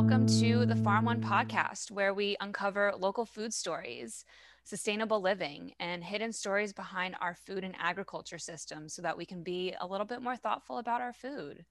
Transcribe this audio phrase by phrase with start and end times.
[0.00, 4.24] welcome to the Farm One podcast, where we uncover local food stories,
[4.64, 9.42] sustainable living, and hidden stories behind our food and agriculture system so that we can
[9.42, 11.66] be a little bit more thoughtful about our food.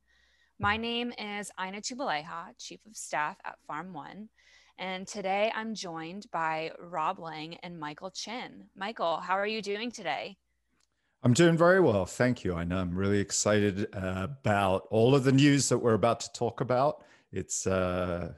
[0.60, 4.30] My name is Ina Tubaleha, Chief of Staff at Farm One,
[4.78, 8.66] and today I'm joined by Rob Laing and Michael Chin.
[8.76, 10.38] Michael, how are you doing today?
[11.24, 12.06] I'm doing very well.
[12.06, 12.54] Thank you.
[12.54, 16.32] I know I'm really excited uh, about all of the news that we're about to
[16.32, 17.04] talk about.
[17.32, 18.34] It's, uh,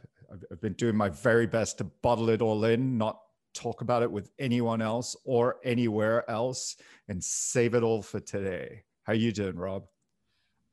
[0.51, 3.19] I've been doing my very best to bottle it all in, not
[3.53, 6.77] talk about it with anyone else or anywhere else,
[7.07, 8.83] and save it all for today.
[9.03, 9.85] How you doing, Rob?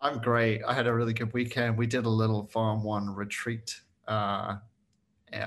[0.01, 0.63] I'm great.
[0.67, 1.77] I had a really good weekend.
[1.77, 4.57] We did a little Farm One retreat uh,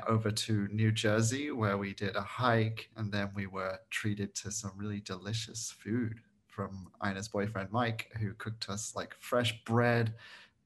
[0.08, 4.52] over to New Jersey where we did a hike and then we were treated to
[4.52, 10.14] some really delicious food from Ina's boyfriend Mike, who cooked us like fresh bread,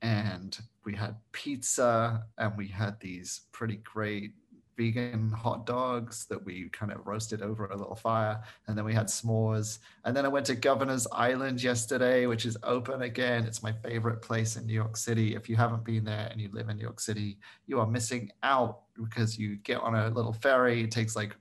[0.02, 4.33] and we had pizza, and we had these pretty great
[4.78, 8.42] vegan hot dogs that we kind of roasted over a little fire.
[8.67, 9.80] And then we had s'mores.
[10.03, 13.45] And then I went to Governor's Island yesterday, which is open again.
[13.45, 15.36] It's my favorite place in New York City.
[15.36, 18.31] If you haven't been there and you live in New York City, you are missing
[18.44, 20.83] out because you get on a little ferry.
[20.83, 21.36] It takes like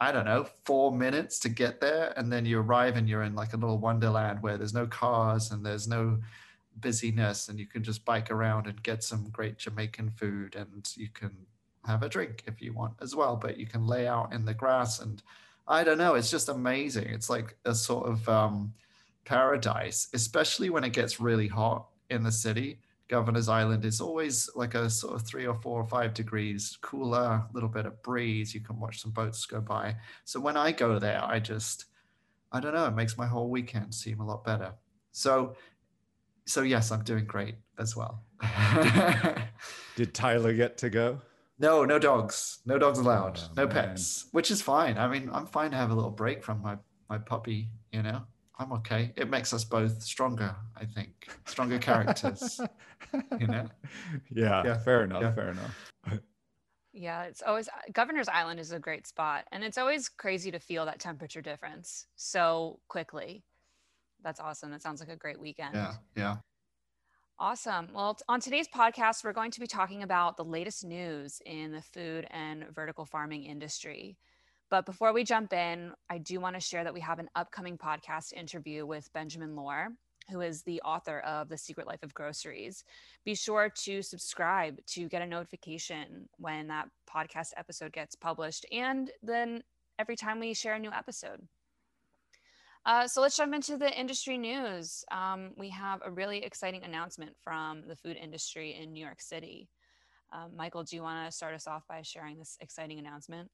[0.00, 2.12] I don't know, four minutes to get there.
[2.16, 5.52] And then you arrive and you're in like a little wonderland where there's no cars
[5.52, 6.18] and there's no
[6.76, 11.08] busyness and you can just bike around and get some great Jamaican food and you
[11.08, 11.30] can
[11.86, 13.36] have a drink if you want as well.
[13.36, 15.22] But you can lay out in the grass and
[15.66, 17.08] I don't know, it's just amazing.
[17.08, 18.74] It's like a sort of um,
[19.24, 22.78] paradise, especially when it gets really hot in the city
[23.12, 27.18] Governor's Island is always like a sort of three or four or five degrees cooler,
[27.18, 28.54] a little bit of breeze.
[28.54, 29.96] You can watch some boats go by.
[30.24, 31.84] So when I go there, I just,
[32.52, 34.72] I don't know, it makes my whole weekend seem a lot better.
[35.10, 35.56] So,
[36.46, 38.24] so yes, I'm doing great as well.
[39.96, 41.20] Did Tyler get to go?
[41.58, 43.74] No, no dogs, no dogs allowed, Oh, no man.
[43.74, 44.98] pets, which is fine.
[44.98, 46.76] I mean, I'm fine to have a little break from my
[47.08, 47.68] my puppy.
[47.92, 48.22] You know,
[48.58, 49.12] I'm okay.
[49.16, 50.56] It makes us both stronger.
[50.76, 52.60] I think stronger characters.
[53.40, 53.68] you know?
[54.30, 55.22] Yeah, Yeah, fair enough.
[55.22, 55.32] yeah.
[55.34, 55.76] Fair enough.
[56.94, 60.84] Yeah, it's always Governor's Island is a great spot, and it's always crazy to feel
[60.86, 63.44] that temperature difference so quickly.
[64.22, 64.70] That's awesome.
[64.70, 65.74] That sounds like a great weekend.
[65.74, 66.36] Yeah, yeah.
[67.38, 67.88] Awesome.
[67.92, 71.82] Well, on today's podcast, we're going to be talking about the latest news in the
[71.82, 74.16] food and vertical farming industry.
[74.70, 77.76] But before we jump in, I do want to share that we have an upcoming
[77.76, 79.88] podcast interview with Benjamin Lorr,
[80.30, 82.84] who is the author of The Secret Life of Groceries.
[83.24, 89.10] Be sure to subscribe to get a notification when that podcast episode gets published and
[89.22, 89.62] then
[89.98, 91.46] every time we share a new episode.
[92.84, 95.04] Uh, so let's jump into the industry news.
[95.10, 99.68] Um, we have a really exciting announcement from the food industry in New York City.
[100.32, 103.48] Um, Michael, do you want to start us off by sharing this exciting announcement?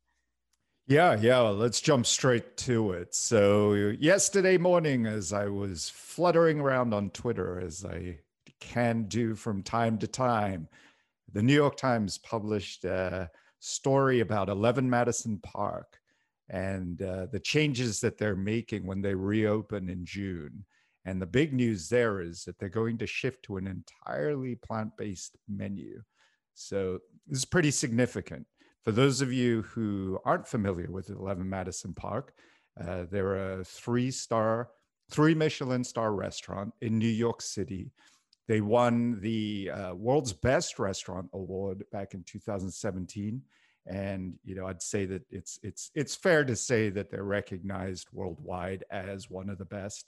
[0.86, 1.40] Yeah, yeah.
[1.40, 3.14] Let's jump straight to it.
[3.14, 8.20] So, yesterday morning, as I was fluttering around on Twitter, as I
[8.60, 10.68] can do from time to time,
[11.30, 15.97] the New York Times published a story about 11 Madison Park
[16.50, 20.64] and uh, the changes that they're making when they reopen in June.
[21.04, 24.96] And the big news there is that they're going to shift to an entirely plant
[24.96, 26.02] based menu.
[26.54, 28.46] So, this is pretty significant.
[28.84, 32.32] For those of you who aren't familiar with 11 Madison Park,
[32.80, 34.70] uh, they're a three star,
[35.10, 37.90] three Michelin star restaurant in New York City.
[38.46, 43.42] They won the uh, world's best restaurant award back in 2017.
[43.86, 48.08] And you know, I'd say that it's it's it's fair to say that they're recognized
[48.12, 50.06] worldwide as one of the best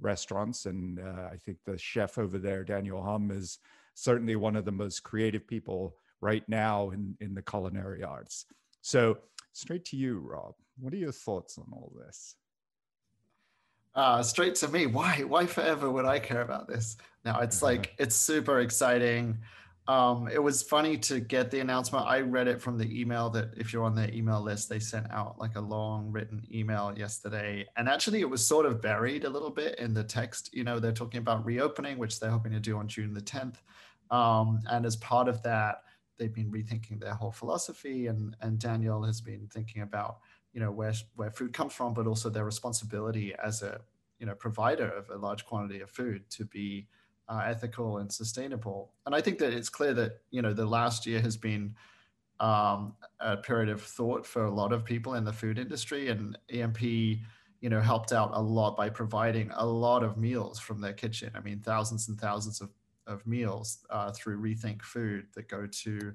[0.00, 0.66] restaurants.
[0.66, 3.58] And uh, I think the chef over there, Daniel Humm, is
[3.94, 8.46] certainly one of the most creative people right now in, in the culinary arts.
[8.82, 9.18] So,
[9.52, 10.54] straight to you, Rob.
[10.78, 12.36] What are your thoughts on all this?
[13.94, 14.86] Uh, straight to me.
[14.86, 15.22] Why?
[15.26, 16.96] Why forever would I care about this?
[17.24, 19.38] Now it's like it's super exciting.
[19.86, 22.06] Um, it was funny to get the announcement.
[22.06, 25.10] I read it from the email that if you're on their email list, they sent
[25.10, 27.66] out like a long written email yesterday.
[27.76, 30.54] And actually, it was sort of buried a little bit in the text.
[30.54, 33.56] You know, they're talking about reopening, which they're hoping to do on June the 10th.
[34.10, 35.82] Um, and as part of that,
[36.18, 38.06] they've been rethinking their whole philosophy.
[38.06, 40.18] And and Daniel has been thinking about
[40.54, 43.80] you know where where food comes from, but also their responsibility as a
[44.18, 46.86] you know provider of a large quantity of food to be
[47.28, 48.92] uh, ethical and sustainable.
[49.06, 51.74] And I think that it's clear that you know the last year has been
[52.40, 56.38] um, a period of thought for a lot of people in the food industry, and
[56.50, 60.92] EMP you know helped out a lot by providing a lot of meals from their
[60.92, 61.30] kitchen.
[61.34, 62.70] I mean, thousands and thousands of
[63.06, 66.14] of meals uh, through Rethink Food that go to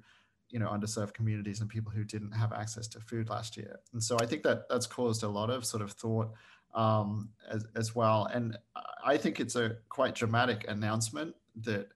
[0.50, 4.04] you know underserved communities and people who didn't have access to food last year and
[4.04, 6.32] so i think that that's caused a lot of sort of thought
[6.74, 8.30] um, as, as well.
[8.34, 8.58] And
[9.04, 11.90] i think it's a quite dramatic announcement that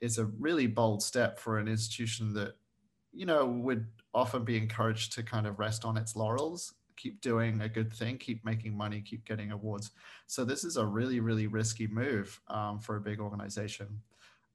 [0.00, 2.56] is a really bold step for an institution that
[3.12, 7.60] you know would often be encouraged to kind of rest on its laurels keep doing
[7.62, 9.90] a good thing keep making money keep getting awards.
[10.26, 14.00] So this is a really really risky move um, for a big organization.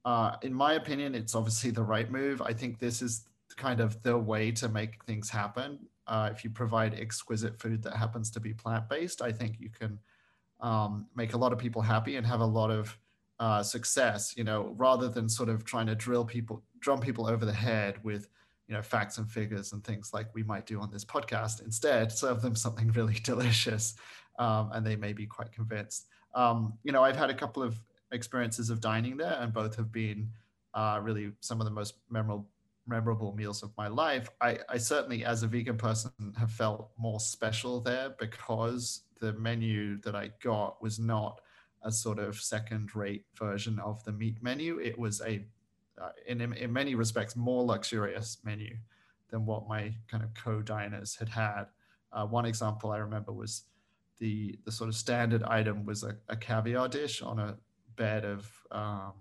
[0.04, 2.42] Uh, in my opinion it's obviously the right move.
[2.42, 3.24] I think this is
[3.56, 5.78] kind of the way to make things happen.
[6.06, 9.70] Uh, if you provide exquisite food that happens to be plant based, I think you
[9.70, 9.98] can
[10.60, 12.98] um, make a lot of people happy and have a lot of
[13.38, 14.34] uh, success.
[14.36, 18.02] You know, rather than sort of trying to drill people, drum people over the head
[18.02, 18.28] with
[18.68, 21.64] you know facts and figures and things like we might do on this podcast.
[21.64, 23.94] Instead, serve them something really delicious,
[24.38, 26.06] um, and they may be quite convinced.
[26.34, 27.76] Um, you know, I've had a couple of
[28.12, 30.30] experiences of dining there, and both have been
[30.74, 32.46] uh, really some of the most memorable
[32.86, 34.28] memorable meals of my life.
[34.40, 40.00] I, I certainly, as a vegan person, have felt more special there because the menu
[40.02, 41.40] that I got was not
[41.82, 44.78] a sort of second rate version of the meat menu.
[44.78, 45.44] It was a,
[46.00, 48.76] uh, in, in many respects, more luxurious menu
[49.30, 51.64] than what my kind of co diners had had.
[52.12, 53.64] Uh, one example I remember was
[54.18, 57.56] the, the sort of standard item was a, a caviar dish on a
[57.96, 59.12] bed of, um,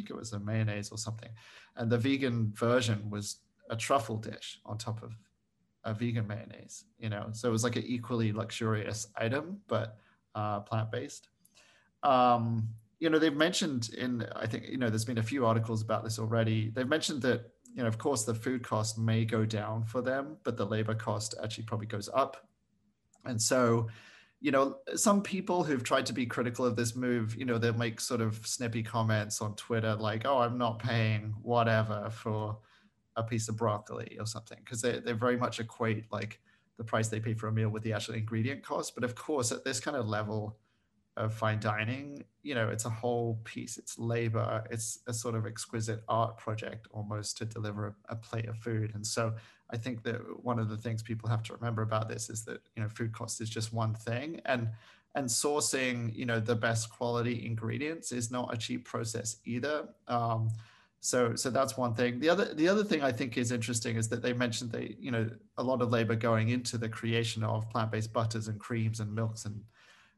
[0.00, 1.30] think it was a mayonnaise or something.
[1.76, 3.36] And the vegan version was
[3.68, 5.12] a truffle dish on top of
[5.84, 7.28] a vegan mayonnaise you know?
[7.32, 9.96] So it was like an equally luxurious item but
[10.34, 11.28] uh, plant-based.
[12.02, 12.68] Um,
[12.98, 16.04] you know they've mentioned in i think you know there's been a few articles about
[16.04, 16.70] this already.
[16.70, 20.36] They've mentioned that you know of course the food cost may go down for them
[20.44, 22.46] but the labor cost actually probably goes up.
[23.24, 23.88] And so
[24.40, 27.74] you know, some people who've tried to be critical of this move, you know, they'll
[27.74, 32.58] make sort of snippy comments on Twitter like, oh, I'm not paying whatever for
[33.16, 36.40] a piece of broccoli or something, because they, they very much equate like
[36.78, 38.94] the price they pay for a meal with the actual ingredient cost.
[38.94, 40.56] But of course, at this kind of level,
[41.16, 43.76] of fine dining, you know, it's a whole piece.
[43.76, 44.64] It's labor.
[44.70, 48.92] It's a sort of exquisite art project almost to deliver a, a, plate of food.
[48.94, 49.34] And so
[49.72, 52.60] I think that one of the things people have to remember about this is that,
[52.74, 54.40] you know, food cost is just one thing.
[54.44, 54.68] And
[55.14, 59.88] and sourcing, you know, the best quality ingredients is not a cheap process either.
[60.06, 60.50] Um,
[61.00, 62.20] so so that's one thing.
[62.20, 65.10] The other the other thing I think is interesting is that they mentioned they, you
[65.10, 69.14] know, a lot of labor going into the creation of plant-based butters and creams and
[69.14, 69.64] milks and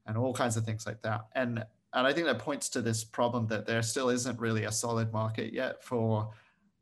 [0.06, 1.26] and all kinds of things like that.
[1.34, 1.64] And
[1.94, 5.12] and I think that points to this problem that there still isn't really a solid
[5.12, 6.31] market yet for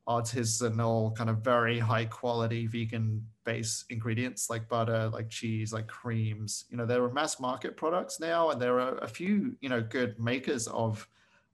[0.08, 6.64] artisanal, kind of very high quality vegan based ingredients like butter, like cheese, like creams.
[6.70, 9.80] You know, there are mass market products now, and there are a few, you know,
[9.80, 11.06] good makers of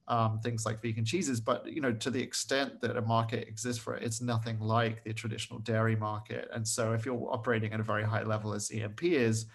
[0.09, 1.41] um, things like vegan cheeses.
[1.41, 5.05] But you know, to the extent that a market exists for it, it's nothing like
[5.05, 6.49] the traditional dairy market.
[6.53, 9.47] And so, if you're operating at a very high level as EMP is,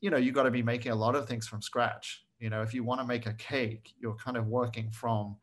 [0.00, 2.24] you know, you got to be making a lot of things from scratch.
[2.38, 5.36] You know, if you want to make a cake, you're kind of working from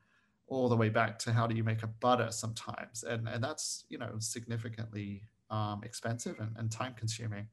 [0.51, 3.86] all the way back to how do you make a butter sometimes, and and that's
[3.89, 7.48] you know significantly um, expensive and, and time consuming.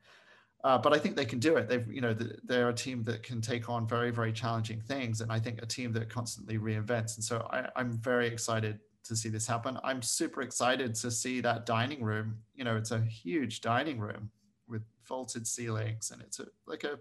[0.65, 1.69] Uh, but I think they can do it.
[1.69, 5.31] They've, you know, they're a team that can take on very, very challenging things, and
[5.31, 7.15] I think a team that constantly reinvents.
[7.15, 9.79] And so I, I'm very excited to see this happen.
[9.85, 12.39] I'm super excited to see that dining room.
[12.57, 14.31] You know, it's a huge dining room
[14.67, 16.99] with vaulted ceilings, and it's a, like a,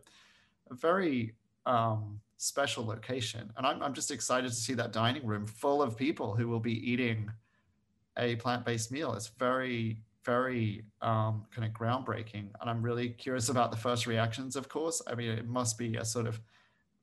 [0.69, 1.33] a very
[1.65, 3.51] um, special location.
[3.57, 6.59] And I'm, I'm just excited to see that dining room full of people who will
[6.59, 7.31] be eating
[8.17, 9.13] a plant-based meal.
[9.13, 14.55] It's very, very um, kind of groundbreaking, and I'm really curious about the first reactions.
[14.55, 16.41] Of course, I mean, it must be a sort of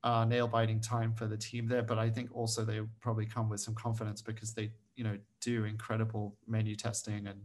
[0.03, 3.59] uh, nail-biting time for the team there, but I think also they probably come with
[3.59, 7.39] some confidence because they, you know, do incredible menu testing and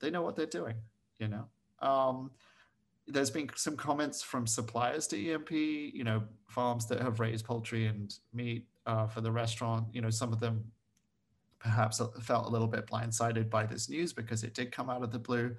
[0.00, 0.76] they know what they're doing.
[1.18, 1.46] You know.
[1.80, 2.30] Um,
[3.06, 7.86] there's been some comments from suppliers to EMP, you know, farms that have raised poultry
[7.86, 9.86] and meat uh, for the restaurant.
[9.92, 10.64] You know, some of them
[11.58, 15.12] perhaps felt a little bit blindsided by this news because it did come out of
[15.12, 15.54] the blue.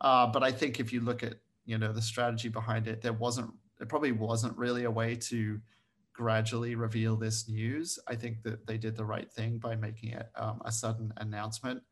[0.00, 1.34] Uh, but I think if you look at,
[1.64, 5.60] you know, the strategy behind it, there wasn't, it probably wasn't really a way to
[6.12, 7.98] gradually reveal this news.
[8.06, 11.82] I think that they did the right thing by making it um, a sudden announcement.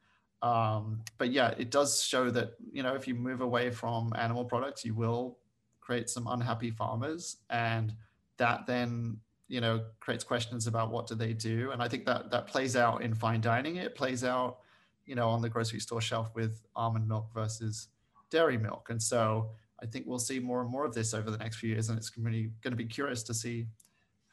[0.43, 4.45] Um, but yeah, it does show that you know if you move away from animal
[4.45, 5.39] products, you will
[5.81, 7.95] create some unhappy farmers, and
[8.39, 9.19] that then
[9.49, 11.73] you know creates questions about what do they do.
[11.73, 13.77] And I think that that plays out in fine dining.
[13.77, 14.59] It plays out
[15.05, 17.89] you know on the grocery store shelf with almond milk versus
[18.31, 18.89] dairy milk.
[18.91, 19.51] And so
[19.83, 21.99] I think we'll see more and more of this over the next few years, and
[21.99, 23.67] it's really going to be curious to see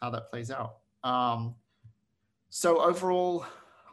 [0.01, 0.77] how that plays out.
[1.03, 1.55] Um,
[2.49, 3.45] so overall,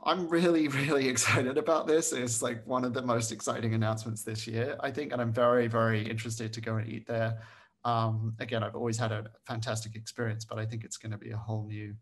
[0.05, 2.13] I'm really, really excited about this.
[2.13, 5.67] It's like one of the most exciting announcements this year, I think, and I'm very,
[5.67, 7.39] very interested to go and eat there.
[7.85, 11.31] Um, again, I've always had a fantastic experience, but I think it's going to be
[11.31, 11.95] a whole new,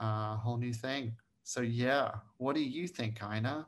[0.00, 1.12] uh, whole new thing.
[1.42, 3.66] So yeah, what do you think, Aina?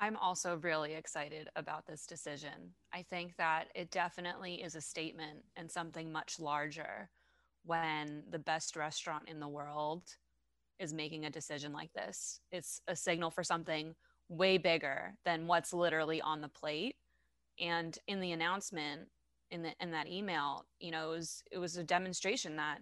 [0.00, 2.74] I'm also really excited about this decision.
[2.92, 7.08] I think that it definitely is a statement and something much larger
[7.64, 10.02] when the best restaurant in the world
[10.78, 12.40] is making a decision like this.
[12.50, 13.94] It's a signal for something
[14.28, 16.96] way bigger than what's literally on the plate.
[17.60, 19.08] And in the announcement,
[19.50, 22.78] in the in that email, you know, it was it was a demonstration that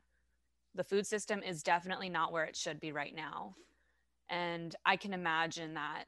[0.74, 3.56] the food system is definitely not where it should be right now.
[4.28, 6.04] And I can imagine that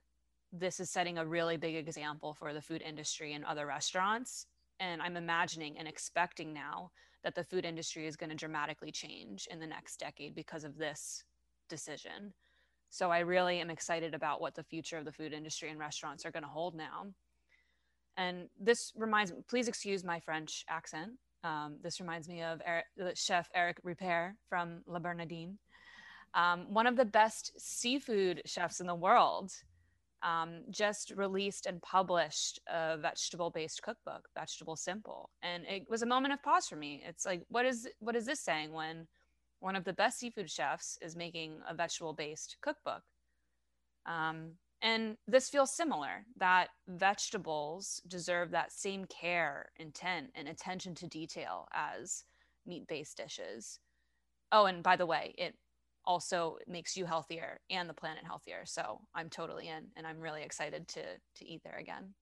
[0.52, 4.46] this is setting a really big example for the food industry and other restaurants.
[4.78, 6.92] And I'm imagining and expecting now
[7.24, 10.76] that the food industry is going to dramatically change in the next decade because of
[10.76, 11.24] this
[11.72, 12.34] decision.
[12.90, 16.26] So I really am excited about what the future of the food industry and restaurants
[16.26, 17.06] are going to hold now.
[18.18, 21.12] And this reminds me, please excuse my French accent.
[21.42, 25.58] Um, this reminds me of Eric, chef Eric Ripert from Le Bernardin,
[26.34, 29.50] um, one of the best seafood chefs in the world.
[30.22, 35.30] Um, just released and published a vegetable based cookbook, Vegetable Simple.
[35.42, 37.02] And it was a moment of pause for me.
[37.04, 39.08] It's like, what is what is this saying when
[39.62, 43.02] one of the best seafood chefs is making a vegetable based cookbook.
[44.06, 51.06] Um, and this feels similar that vegetables deserve that same care, intent, and attention to
[51.06, 52.24] detail as
[52.66, 53.78] meat based dishes.
[54.50, 55.54] Oh, and by the way, it
[56.04, 58.62] also makes you healthier and the planet healthier.
[58.64, 61.02] So I'm totally in and I'm really excited to
[61.36, 62.14] to eat there again.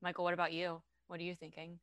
[0.00, 0.80] Michael, what about you?
[1.08, 1.78] What are you thinking?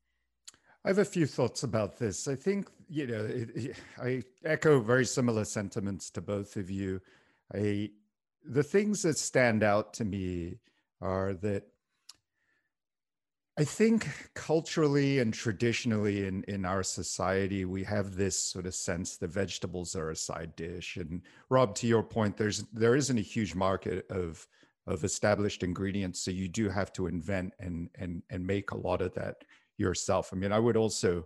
[0.83, 2.27] I have a few thoughts about this.
[2.27, 7.01] I think, you know, it, it, I echo very similar sentiments to both of you.
[7.53, 7.91] I,
[8.45, 10.59] the things that stand out to me
[11.01, 11.63] are that
[13.59, 19.17] I think culturally and traditionally in, in our society, we have this sort of sense
[19.17, 20.97] that vegetables are a side dish.
[20.97, 24.47] And Rob, to your point, there's there isn't a huge market of
[24.85, 26.21] of established ingredients.
[26.21, 29.43] So you do have to invent and and and make a lot of that
[29.77, 30.29] yourself.
[30.31, 31.25] I mean, I would also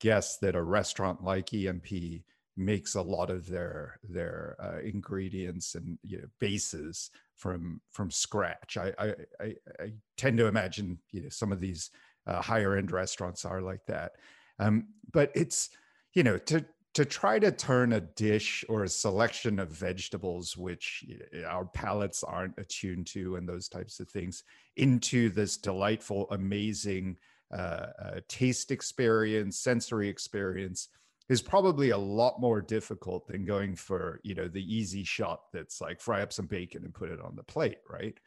[0.00, 2.22] guess that a restaurant like EMP
[2.56, 8.76] makes a lot of their their uh, ingredients and you know, bases from from scratch.
[8.76, 11.90] I, I, I I tend to imagine you know some of these
[12.26, 14.12] uh, higher end restaurants are like that,
[14.58, 15.70] um, but it's
[16.14, 16.64] you know to
[16.94, 21.04] to try to turn a dish or a selection of vegetables which
[21.46, 24.42] our palates aren't attuned to and those types of things
[24.76, 27.16] into this delightful amazing
[27.52, 30.88] uh, uh, taste experience, sensory experience
[31.28, 35.80] is probably a lot more difficult than going for you know the easy shot that's
[35.80, 38.18] like fry up some bacon and put it on the plate, right?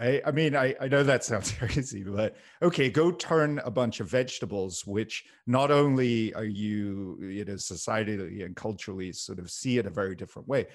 [0.00, 4.00] I, I mean, I, I know that sounds crazy, but okay, go turn a bunch
[4.00, 9.78] of vegetables, which not only are you, you know, societally and culturally sort of see
[9.78, 10.66] it a very different way,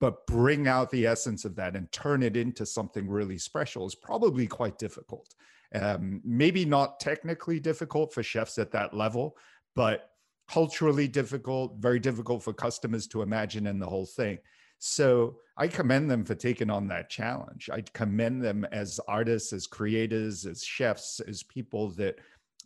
[0.00, 3.94] but bring out the essence of that and turn it into something really special is
[3.94, 5.34] probably quite difficult.
[5.74, 9.36] Um, maybe not technically difficult for chefs at that level,
[9.74, 10.10] but
[10.48, 14.38] culturally difficult, very difficult for customers to imagine in the whole thing.
[14.78, 17.70] So I commend them for taking on that challenge.
[17.72, 22.18] I commend them as artists, as creators, as chefs, as people that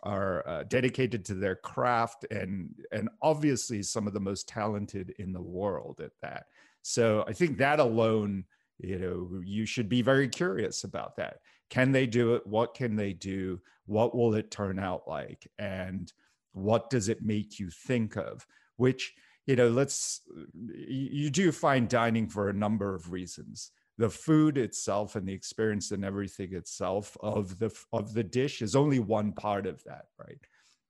[0.03, 5.33] are uh, dedicated to their craft and and obviously some of the most talented in
[5.33, 6.47] the world at that.
[6.83, 8.45] So I think that alone,
[8.79, 11.39] you know, you should be very curious about that.
[11.71, 12.47] Can they do it?
[12.47, 13.61] What can they do?
[13.87, 15.47] What will it turn out like?
[15.59, 16.13] And
[16.53, 18.47] what does it make you think of?
[18.77, 19.15] Which,
[19.47, 20.23] you know, let's,
[20.55, 23.71] you do find dining for a number of reasons.
[23.99, 28.77] The food itself and the experience and everything itself of the of the dish is
[28.77, 30.39] only one part of that, right?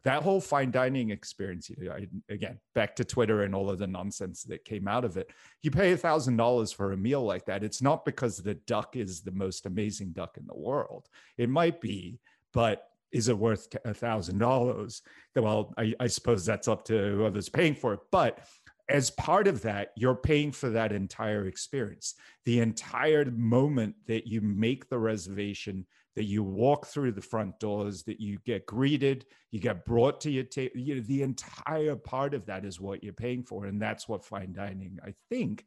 [0.05, 3.79] That whole fine dining experience, you know, I, again, back to Twitter and all of
[3.79, 5.31] the nonsense that came out of it.
[5.63, 7.65] You pay a thousand dollars for a meal like that.
[7.65, 11.09] It's not because the duck is the most amazing duck in the world.
[11.37, 12.21] It might be,
[12.53, 15.03] but is it worth a thousand dollars?
[15.35, 18.01] Well, I, I suppose that's up to whoever's paying for it.
[18.13, 18.41] But
[18.89, 22.15] as part of that, you're paying for that entire experience.
[22.45, 25.87] The entire moment that you make the reservation,
[26.19, 30.33] that you walk through the front doors, that you get greeted, you get brought to
[30.33, 30.77] your table.
[30.77, 34.25] You know, the entire part of that is what you're paying for, and that's what
[34.25, 35.65] fine dining, I think,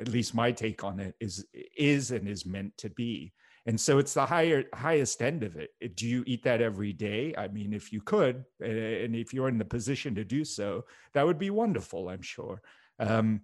[0.00, 1.44] at least my take on it, is
[1.76, 3.32] is and is meant to be.
[3.66, 5.70] And so it's the higher highest end of it.
[5.96, 7.34] Do you eat that every day?
[7.36, 10.84] I mean, if you could, and if you're in the position to do so,
[11.14, 12.10] that would be wonderful.
[12.10, 12.62] I'm sure.
[13.00, 13.40] Um,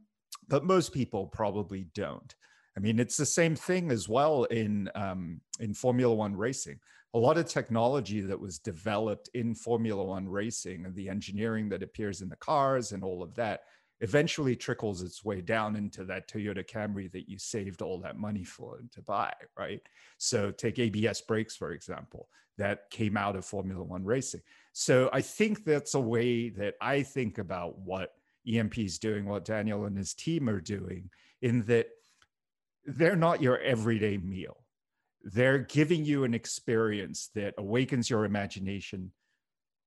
[0.47, 2.33] but most people probably don't.
[2.77, 6.81] I mean, it's the same thing as well in um, in Formula One racing.
[7.15, 11.83] A lot of technology that was developed in Formula One racing and the engineering that
[11.83, 13.61] appears in the cars and all of that
[14.01, 18.45] eventually trickles its way down into that Toyota Camry that you saved all that money
[18.45, 19.81] for to buy, right?
[20.19, 22.29] So take ABS brakes, for example,
[22.59, 24.43] that came out of Formula One racing.
[24.73, 28.11] So I think that's a way that I think about what
[28.47, 31.09] EMP is doing, what Daniel and his team are doing,
[31.41, 31.87] in that
[32.87, 34.57] they're not your everyday meal.
[35.23, 39.13] They're giving you an experience that awakens your imagination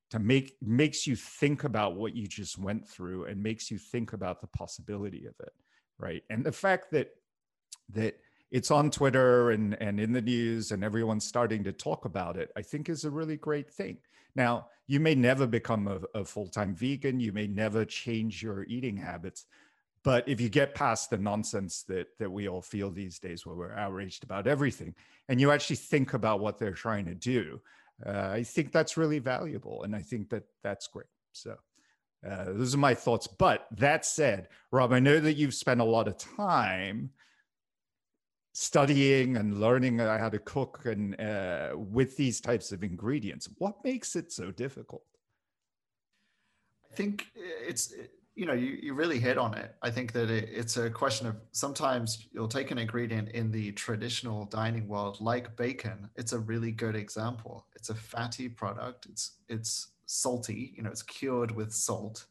[0.09, 4.13] to make makes you think about what you just went through and makes you think
[4.13, 5.53] about the possibility of it
[5.99, 6.23] right?
[6.29, 7.09] And the fact that
[7.93, 8.17] that
[8.51, 12.49] it's on twitter and and in the news and everyone's starting to talk about it
[12.55, 13.97] i think is a really great thing.
[14.35, 17.19] Now you may never become a, a full-time vegan.
[17.19, 19.45] You may never change your eating habits
[20.07, 23.57] but if you get past the nonsense that that we all feel these days where
[23.57, 24.95] we're outraged about everything
[25.27, 27.61] and you actually think about what they're trying to do
[28.05, 31.11] uh, i think that's really valuable and i think that that's great.
[31.33, 31.57] So
[32.27, 33.27] uh, those are my thoughts.
[33.27, 37.11] But that said rob i know that you've spent a lot of time
[38.53, 43.47] studying and learning how to cook and uh, with these types of ingredients.
[43.59, 45.03] What makes it so difficult?
[46.91, 47.93] I think it's
[48.37, 49.73] you know, you, you really hit on it.
[49.81, 53.71] I think that it, it's a question of sometimes you'll take an ingredient in the
[53.71, 56.07] traditional dining world, like bacon.
[56.15, 57.65] It's a really good example.
[57.75, 59.07] It's a fatty product.
[59.07, 60.71] It's it's salty.
[60.77, 62.27] You know, it's cured with salt.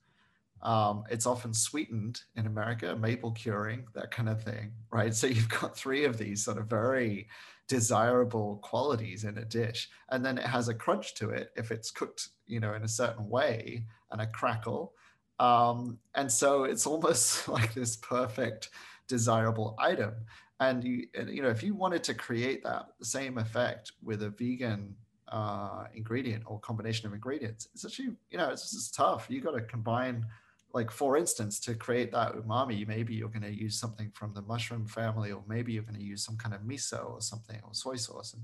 [0.62, 5.12] Um, it's often sweetened in America, maple curing, that kind of thing, right?
[5.14, 7.26] So you've got three of these sort of very
[7.66, 11.90] desirable qualities in a dish, and then it has a crunch to it if it's
[11.90, 14.92] cooked, you know, in a certain way, and a crackle
[15.38, 18.70] um, and so it's almost like this perfect,
[19.08, 20.14] desirable item.
[20.58, 24.94] And you, you know, if you wanted to create that same effect with a vegan
[25.28, 29.26] uh, ingredient or combination of ingredients, it's actually, you know, it's, it's tough.
[29.28, 30.24] You got to combine,
[30.72, 34.40] like for instance, to create that umami, maybe you're going to use something from the
[34.42, 37.74] mushroom family, or maybe you're going to use some kind of miso or something or
[37.74, 38.42] soy sauce, and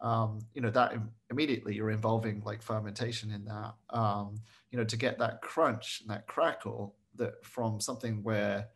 [0.00, 0.94] um, you know that
[1.30, 4.36] immediately you're involving like fermentation in that um,
[4.70, 8.68] you know to get that crunch and that crackle that from something where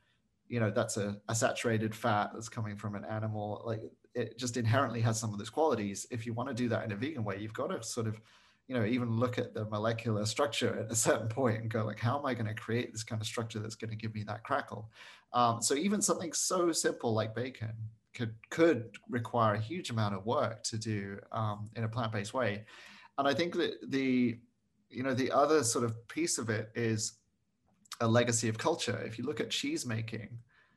[0.48, 3.80] you know that's a, a saturated fat that's coming from an animal like
[4.14, 6.06] it just inherently has some of those qualities.
[6.10, 8.20] If you want to do that in a vegan way you've got to sort of
[8.68, 11.98] you know even look at the molecular structure at a certain point and go like
[11.98, 14.22] how am i going to create this kind of structure that's going to give me
[14.24, 14.90] that crackle?
[15.32, 17.72] Um, so even something so simple like bacon
[18.14, 22.64] could could require a huge amount of work to do um, in a plant-based way.
[23.16, 24.38] And i think that the
[24.94, 27.14] you know the other sort of piece of it is
[28.00, 30.28] a legacy of culture if you look at cheese making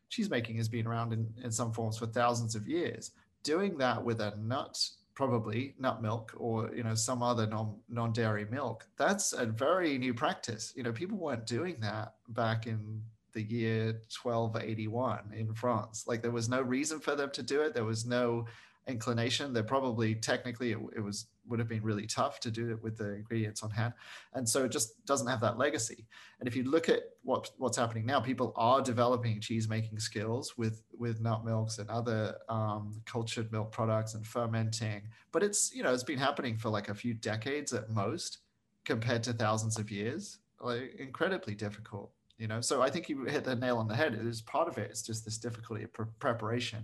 [0.09, 3.11] cheese making has been around in, in some forms for thousands of years
[3.43, 4.77] doing that with a nut
[5.15, 10.13] probably nut milk or you know some other non non-dairy milk that's a very new
[10.13, 13.01] practice you know people weren't doing that back in
[13.37, 16.05] the year 1281 in France.
[16.07, 17.75] Like there was no reason for them to do it.
[17.75, 18.47] There was no
[18.87, 19.53] inclination.
[19.53, 22.97] There probably technically it, it, was would have been really tough to do it with
[22.97, 23.93] the ingredients on hand,
[24.33, 26.07] and so it just doesn't have that legacy.
[26.39, 30.57] And if you look at what what's happening now, people are developing cheese making skills
[30.57, 35.03] with with nut milks and other um, cultured milk products and fermenting.
[35.31, 38.39] But it's you know it's been happening for like a few decades at most,
[38.85, 40.39] compared to thousands of years.
[40.59, 44.13] Like incredibly difficult you know so i think you hit the nail on the head
[44.13, 46.83] it is part of it it's just this difficulty of pre- preparation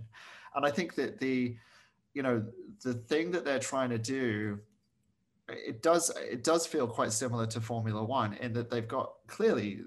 [0.54, 1.56] and i think that the
[2.14, 2.44] you know
[2.82, 4.58] the thing that they're trying to do
[5.48, 9.80] it does it does feel quite similar to formula one in that they've got clearly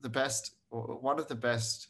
[0.00, 1.88] the best one of the best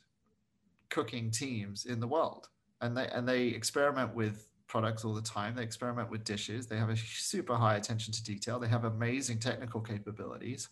[0.91, 2.49] cooking teams in the world.
[2.81, 5.55] And they and they experiment with products all the time.
[5.55, 6.67] They experiment with dishes.
[6.67, 8.59] They have a super high attention to detail.
[8.59, 10.69] They have amazing technical capabilities.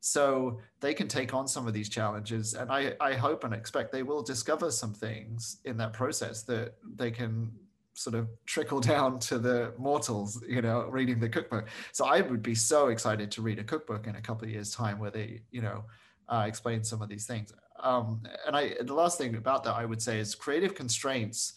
[0.00, 2.54] So they can take on some of these challenges.
[2.54, 6.74] And I, I hope and expect they will discover some things in that process that
[6.96, 7.52] they can
[7.94, 12.42] sort of trickle down to the mortals you know reading the cookbook so i would
[12.42, 15.40] be so excited to read a cookbook in a couple of years time where they
[15.50, 15.84] you know
[16.28, 19.84] uh, explain some of these things um, and i the last thing about that i
[19.84, 21.54] would say is creative constraints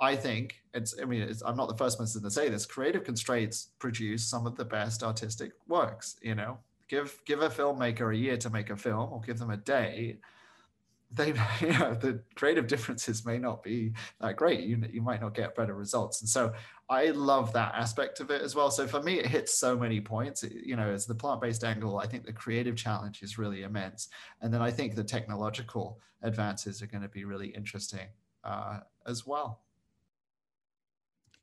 [0.00, 2.66] I think it's, I mean, it's, I'm not the first person to say this.
[2.66, 8.14] Creative constraints produce some of the best artistic works, you know, give give a filmmaker
[8.14, 10.18] a year to make a film or give them a day
[11.10, 11.28] they
[11.60, 14.60] you know the creative differences may not be that great.
[14.60, 16.20] You, you might not get better results.
[16.20, 16.52] And so
[16.90, 18.70] i love that aspect of it as well.
[18.70, 20.42] So for me it hits so many points.
[20.42, 21.98] You know as the plant-based angle.
[21.98, 24.08] I think the creative challenge is really immense.
[24.40, 28.08] And then i think the technological advances are going to be really interesting
[28.44, 29.60] uh, as well.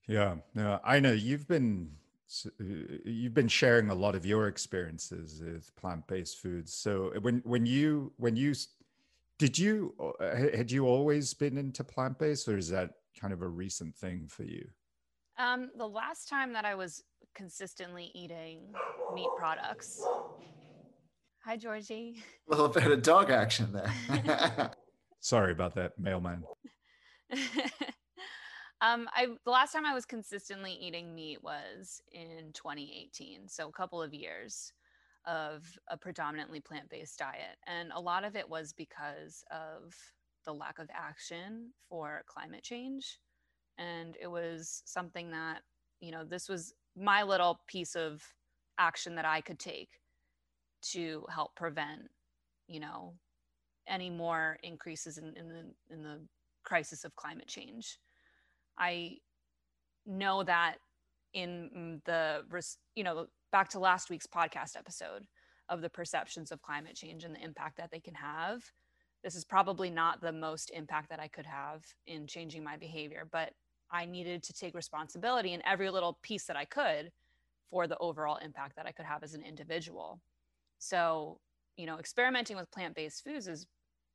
[0.08, 0.36] Yeah.
[0.56, 1.92] Yeah i know you've been
[2.46, 2.50] uh,
[3.06, 6.74] you've been sharing a lot of your experiences with plant-based foods.
[6.74, 8.54] So when when you when you
[9.38, 13.42] did you uh, had you always been into plant based, or is that kind of
[13.42, 14.66] a recent thing for you?
[15.38, 18.74] Um, the last time that I was consistently eating
[19.14, 20.02] meat products.
[21.44, 22.24] Hi, Georgie.
[22.48, 24.72] A little bit of dog action there.
[25.20, 26.44] Sorry about that, mailman.
[28.82, 33.72] um, I the last time I was consistently eating meat was in 2018, so a
[33.72, 34.72] couple of years
[35.28, 37.58] of a predominantly plant based diet.
[37.68, 39.94] And a lot of it was because of
[40.46, 43.20] the lack of action for climate change.
[43.78, 45.62] And it was something that,
[46.00, 48.24] you know, this was my little piece of
[48.78, 49.90] action that I could take
[50.92, 52.10] to help prevent,
[52.68, 53.14] you know,
[53.88, 56.20] any more increases in, in the in the
[56.64, 58.00] crisis of climate change.
[58.78, 59.18] I
[60.06, 60.78] know that
[61.34, 62.44] in mm, the
[62.96, 65.26] you know back to last week's podcast episode
[65.70, 68.62] of the perceptions of climate change and the impact that they can have.
[69.24, 73.26] This is probably not the most impact that I could have in changing my behavior,
[73.32, 73.54] but
[73.90, 77.14] I needed to take responsibility in every little piece that I could
[77.70, 80.20] for the overall impact that I could have as an individual.
[80.80, 81.40] So,
[81.78, 83.68] you know, experimenting with plant based foods has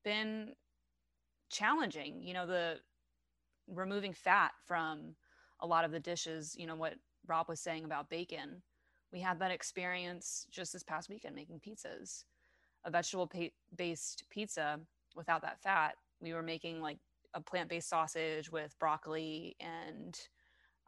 [0.04, 0.52] been
[1.50, 2.20] challenging.
[2.22, 2.74] You know, the
[3.68, 5.14] removing fat from
[5.60, 8.60] a lot of the dishes, you know, what Rob was saying about bacon
[9.12, 12.24] we had that experience just this past weekend making pizzas
[12.84, 14.80] a vegetable pa- based pizza
[15.14, 15.94] without that fat.
[16.20, 16.98] We were making like
[17.34, 20.18] a plant-based sausage with broccoli and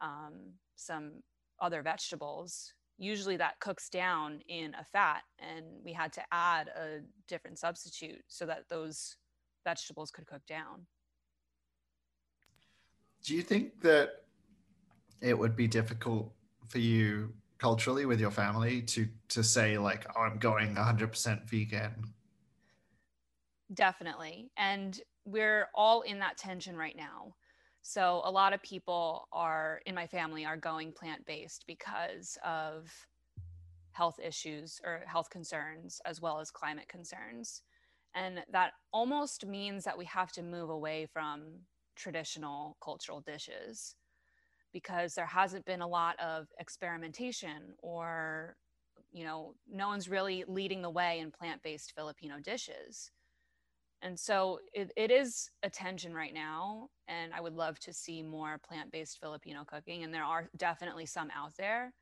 [0.01, 0.33] um,
[0.75, 1.23] some
[1.59, 2.73] other vegetables.
[2.97, 8.21] Usually that cooks down in a fat and we had to add a different substitute
[8.27, 9.17] so that those
[9.63, 10.85] vegetables could cook down.
[13.23, 14.23] Do you think that
[15.21, 16.33] it would be difficult
[16.67, 17.33] for you
[17.63, 21.95] culturally with your family to to say like oh, i'm going 100% vegan.
[23.73, 24.51] Definitely.
[24.57, 27.35] And we're all in that tension right now.
[27.81, 32.91] So a lot of people are in my family are going plant-based because of
[33.93, 37.61] health issues or health concerns as well as climate concerns.
[38.13, 41.43] And that almost means that we have to move away from
[41.95, 43.95] traditional cultural dishes
[44.73, 48.55] because there hasn't been a lot of experimentation or
[49.11, 53.11] you know no one's really leading the way in plant-based filipino dishes.
[54.01, 58.21] And so it, it is a tension right now and i would love to see
[58.21, 61.93] more plant-based filipino cooking and there are definitely some out there.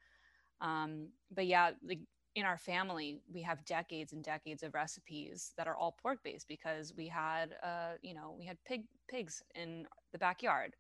[0.62, 2.00] Um, but yeah like
[2.36, 6.48] in our family we have decades and decades of recipes that are all pork based
[6.48, 10.76] because we had uh, you know we had pig pigs in the backyard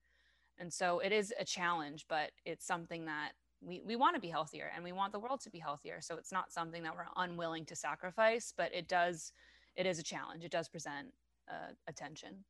[0.61, 4.29] and so it is a challenge, but it's something that we, we want to be
[4.29, 5.97] healthier and we want the world to be healthier.
[6.01, 9.33] So it's not something that we're unwilling to sacrifice, but it does,
[9.75, 10.43] it is a challenge.
[10.43, 11.07] It does present
[11.49, 12.45] uh, attention.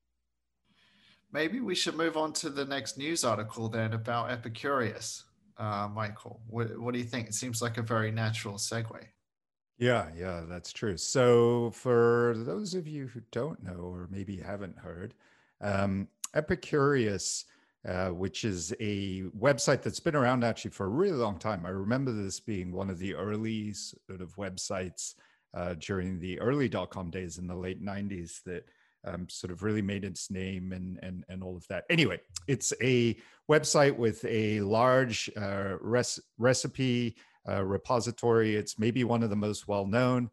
[1.32, 5.24] Maybe we should move on to the next news article then about Epicurious,
[5.58, 6.42] uh, Michael.
[6.48, 7.30] What, what do you think?
[7.30, 9.06] It seems like a very natural segue.
[9.78, 10.98] Yeah, yeah, that's true.
[10.98, 15.16] So, for those of you who don't know or maybe haven't heard,
[15.60, 17.46] um, Epicurious
[17.88, 21.66] uh, which is a website that's been around actually for a really long time.
[21.66, 25.16] I remember this being one of the early sort of websites
[25.54, 28.66] uh, during the early dot com days in the late 90s that
[29.06, 31.86] um, sort of really made its name and, and, and all of that.
[31.90, 33.18] Anyway, it's a
[33.50, 37.16] website with a large uh, res- recipe
[37.50, 38.56] uh, repository.
[38.56, 40.30] It's maybe one of the most well known.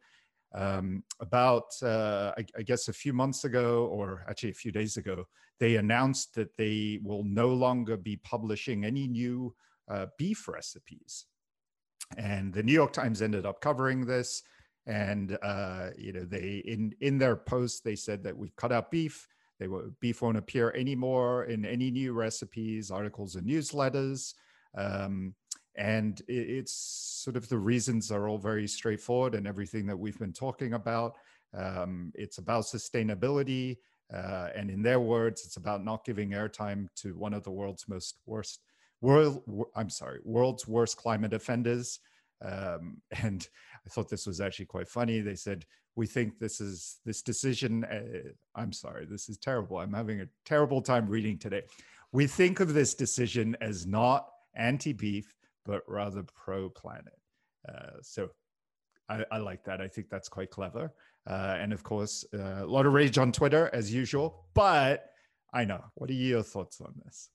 [0.54, 4.96] Um, about, uh, I, I, guess, a few months ago, or actually a few days
[4.96, 5.26] ago,
[5.60, 9.54] they announced that they will no longer be publishing any new
[9.90, 11.26] uh, beef recipes.
[12.16, 14.42] And the New York Times ended up covering this.
[14.86, 18.90] And uh, you know, they in in their post they said that we've cut out
[18.90, 19.28] beef.
[19.60, 24.32] They will, beef won't appear anymore in any new recipes, articles, and newsletters.
[24.76, 25.34] Um,
[25.78, 26.72] and it's
[27.24, 31.14] sort of the reasons are all very straightforward and everything that we've been talking about.
[31.56, 33.76] Um, it's about sustainability.
[34.12, 37.86] Uh, and in their words, it's about not giving airtime to one of the world's
[37.88, 38.60] most worst
[39.00, 39.42] world.
[39.76, 42.00] I'm sorry, world's worst climate offenders.
[42.44, 43.46] Um, and
[43.86, 45.20] I thought this was actually quite funny.
[45.20, 45.64] They said,
[45.94, 47.84] We think this is this decision.
[47.84, 49.78] Uh, I'm sorry, this is terrible.
[49.78, 51.62] I'm having a terrible time reading today.
[52.10, 55.34] We think of this decision as not anti beef,
[55.68, 57.18] but rather pro planet.
[57.68, 58.30] Uh, so
[59.10, 59.82] I, I, like that.
[59.82, 60.90] I think that's quite clever.
[61.28, 64.46] Uh, and of course, uh, a lot of rage on Twitter as usual.
[64.54, 65.10] But
[65.52, 65.84] I know.
[65.94, 67.28] What are your thoughts on this?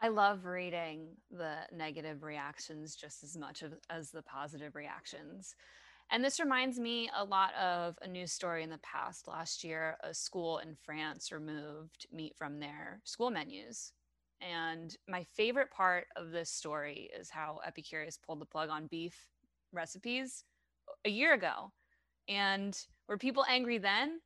[0.00, 5.56] I love reading the negative reactions just as much as the positive reactions.
[6.10, 9.26] And this reminds me a lot of a news story in the past.
[9.26, 13.92] Last year, a school in France removed meat from their school menus.
[14.40, 19.28] And my favorite part of this story is how Epicurious pulled the plug on beef
[19.72, 20.44] recipes
[21.04, 21.72] a year ago.
[22.28, 24.20] And were people angry then?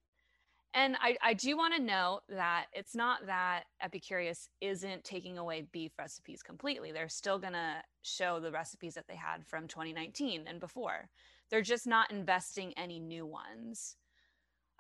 [0.75, 5.66] And I, I do want to note that it's not that Epicurious isn't taking away
[5.73, 6.92] beef recipes completely.
[6.92, 11.09] They're still going to show the recipes that they had from 2019 and before.
[11.51, 13.97] They're just not investing any new ones.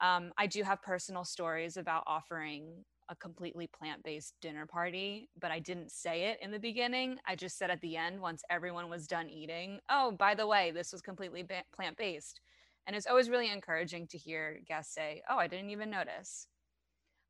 [0.00, 5.50] Um, I do have personal stories about offering a completely plant based dinner party, but
[5.50, 7.18] I didn't say it in the beginning.
[7.26, 10.70] I just said at the end, once everyone was done eating, oh, by the way,
[10.70, 12.40] this was completely ba- plant based.
[12.86, 16.48] And it's always really encouraging to hear guests say, Oh, I didn't even notice.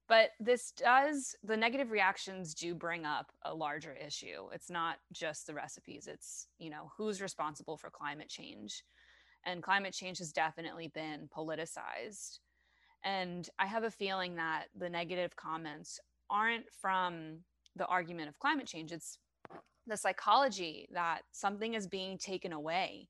[0.09, 4.49] But this does, the negative reactions do bring up a larger issue.
[4.53, 8.85] It's not just the recipes, it's, you know, who's responsible for climate change.
[9.45, 12.39] And climate change has definitely been politicized.
[13.09, 17.39] And I have a feeling that the negative comments aren't from
[17.75, 19.19] the argument of climate change, it's
[19.87, 23.09] the psychology that something is being taken away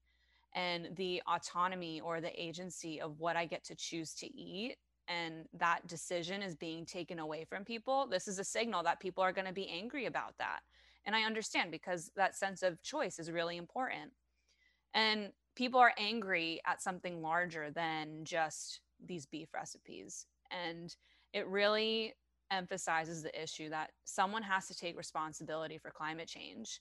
[0.54, 4.76] and the autonomy or the agency of what I get to choose to eat
[5.08, 9.24] and that decision is being taken away from people, this is a signal that people
[9.24, 10.60] are going to be angry about that.
[11.06, 14.12] And I understand because that sense of choice is really important.
[14.94, 20.26] And people are angry at something larger than just these beef recipes.
[20.50, 20.94] And
[21.32, 22.14] it really
[22.50, 26.80] emphasizes the issue that someone has to take responsibility for climate change.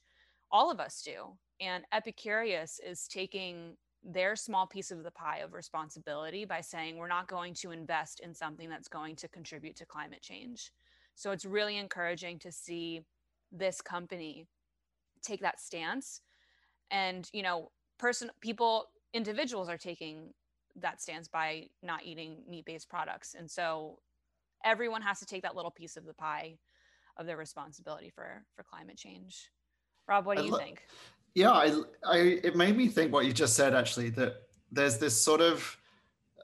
[0.52, 1.38] All of us do.
[1.60, 7.08] And Epicurious is taking their small piece of the pie of responsibility by saying we're
[7.08, 10.72] not going to invest in something that's going to contribute to climate change.
[11.16, 13.02] So it's really encouraging to see
[13.52, 14.48] this company
[15.22, 16.22] take that stance.
[16.92, 20.34] And, you know, person people individuals are taking
[20.82, 23.36] that stands by not eating meat-based products.
[23.38, 24.00] And so
[24.64, 26.58] everyone has to take that little piece of the pie
[27.18, 29.50] of their responsibility for for climate change.
[30.08, 30.84] Rob, what do you lo- think?
[31.38, 31.72] yeah, I,
[32.04, 35.78] I, it made me think what you just said actually that there's this sort of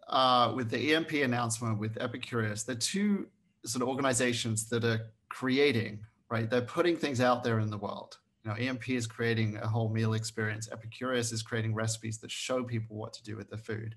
[0.08, 3.28] uh, with the EMP announcement with Epicurious, the two
[3.66, 6.48] sort of organizations that are creating, right?
[6.48, 8.20] They're putting things out there in the world.
[8.44, 10.70] You know, EMP is creating a whole meal experience.
[10.70, 13.96] Epicurious is creating recipes that show people what to do with the food.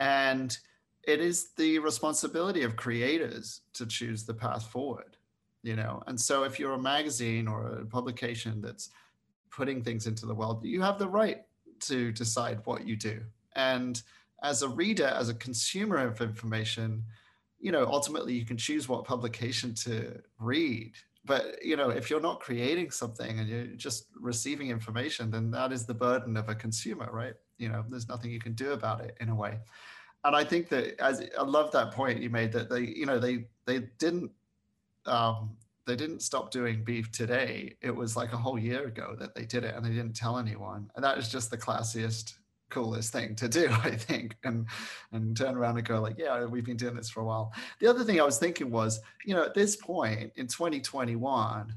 [0.00, 0.56] And
[1.04, 5.16] it is the responsibility of creators to choose the path forward,
[5.62, 6.02] you know.
[6.06, 8.90] And so if you're a magazine or a publication that's
[9.50, 11.42] putting things into the world, you have the right
[11.80, 13.20] to decide what you do.
[13.56, 14.00] And
[14.42, 17.04] as a reader, as a consumer of information,
[17.58, 20.92] you know, ultimately you can choose what publication to read.
[21.24, 25.72] But you know, if you're not creating something and you're just receiving information, then that
[25.72, 27.34] is the burden of a consumer, right?
[27.58, 29.58] You know, there's nothing you can do about it in a way.
[30.24, 33.18] And I think that as I love that point you made that they, you know,
[33.18, 34.30] they they didn't
[35.06, 37.74] um, they didn't stop doing beef today.
[37.80, 40.38] It was like a whole year ago that they did it and they didn't tell
[40.38, 40.90] anyone.
[40.94, 42.34] And that is just the classiest,
[42.68, 44.36] coolest thing to do, I think.
[44.44, 44.66] And
[45.12, 47.52] and turn around and go like, yeah, we've been doing this for a while.
[47.80, 51.72] The other thing I was thinking was, you know, at this point in 2021,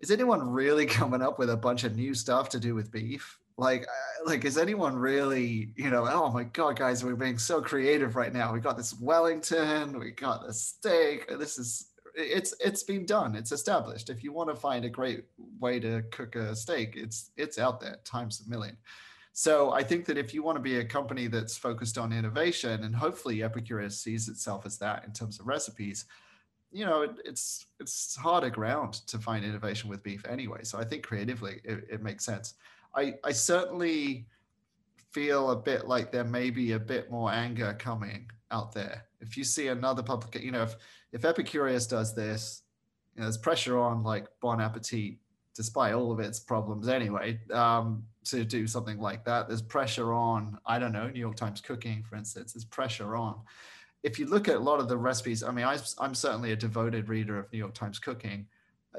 [0.00, 3.38] is anyone really coming up with a bunch of new stuff to do with beef?
[3.58, 3.86] Like,
[4.26, 8.32] like is anyone really, you know, oh my god, guys, we're being so creative right
[8.32, 8.52] now.
[8.52, 11.26] We got this Wellington, we got the steak.
[11.38, 13.34] This is it's it's been done.
[13.34, 14.10] It's established.
[14.10, 15.24] If you want to find a great
[15.60, 18.76] way to cook a steak it's it's out there times a million.
[19.32, 22.84] So i think that if you want to be a company that's focused on innovation
[22.84, 26.06] and hopefully epicurious sees itself as that in terms of recipes
[26.72, 30.60] you know it, it's it's harder ground to find innovation with beef anyway.
[30.62, 32.54] So i think creatively it, it makes sense
[32.96, 34.26] i i certainly
[35.12, 39.36] feel a bit like there may be a bit more anger coming out there if
[39.36, 40.76] you see another public you know if
[41.16, 42.62] if Epicurious does this,
[43.14, 45.16] you know, there's pressure on like Bon Appetit,
[45.54, 49.48] despite all of its problems anyway, um, to do something like that.
[49.48, 53.36] There's pressure on, I don't know, New York Times Cooking, for instance, there's pressure on.
[54.02, 56.56] If you look at a lot of the recipes, I mean, I, I'm certainly a
[56.56, 58.46] devoted reader of New York Times Cooking.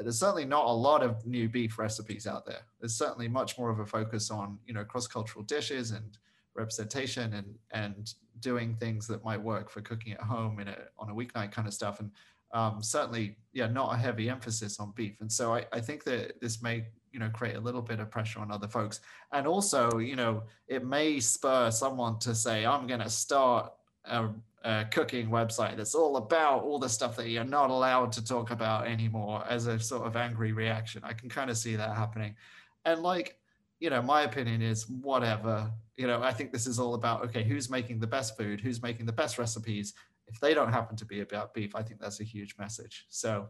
[0.01, 2.61] There's certainly not a lot of new beef recipes out there.
[2.79, 6.17] There's certainly much more of a focus on you know cross-cultural dishes and
[6.55, 11.09] representation and and doing things that might work for cooking at home in a on
[11.09, 11.99] a weeknight kind of stuff.
[11.99, 12.11] And
[12.53, 15.19] um, certainly, yeah, not a heavy emphasis on beef.
[15.19, 18.11] And so I, I think that this may you know create a little bit of
[18.11, 18.99] pressure on other folks,
[19.31, 23.73] and also you know it may spur someone to say I'm going to start
[24.05, 24.29] a
[24.67, 28.51] uh, cooking website that's all about all the stuff that you're not allowed to talk
[28.51, 31.01] about anymore as a sort of angry reaction.
[31.05, 32.35] I can kind of see that happening.
[32.83, 33.39] And like,
[33.79, 35.71] you know, my opinion is whatever.
[35.95, 38.81] You know, I think this is all about okay, who's making the best food, who's
[38.81, 39.93] making the best recipes.
[40.27, 43.05] If they don't happen to be about beef, I think that's a huge message.
[43.07, 43.47] So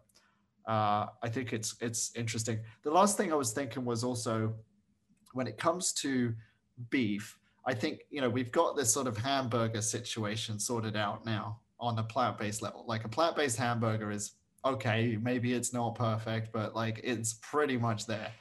[0.67, 2.59] uh, I think it's it's interesting.
[2.83, 4.53] The last thing I was thinking was also
[5.33, 6.35] when it comes to
[6.91, 11.59] beef, I think you know we've got this sort of hamburger situation sorted out now
[11.79, 12.85] on a plant-based level.
[12.87, 14.31] Like a plant-based hamburger is
[14.65, 18.31] okay, maybe it's not perfect, but like it's pretty much there.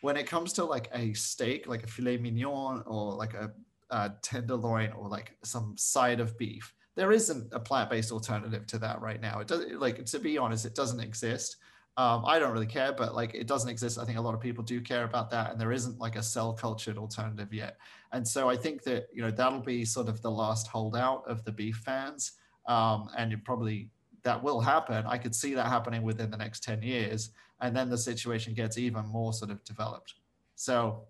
[0.00, 3.52] When it comes to like a steak, like a filet mignon or like a,
[3.90, 9.00] a tenderloin or like some side of beef, there isn't a plant-based alternative to that
[9.00, 9.38] right now.
[9.38, 11.56] It does like to be honest, it doesn't exist.
[11.96, 13.98] Um, I don't really care, but like it doesn't exist.
[13.98, 16.22] I think a lot of people do care about that, and there isn't like a
[16.22, 17.76] cell cultured alternative yet.
[18.12, 21.44] And so I think that you know that'll be sort of the last holdout of
[21.44, 22.32] the beef fans,
[22.66, 23.90] um, and it probably
[24.22, 25.04] that will happen.
[25.06, 28.76] I could see that happening within the next ten years, and then the situation gets
[28.78, 30.14] even more sort of developed.
[30.54, 31.04] So,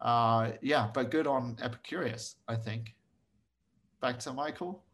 [0.00, 2.94] uh, yeah, but good on Epicurious, I think.
[4.00, 4.84] Back to Michael.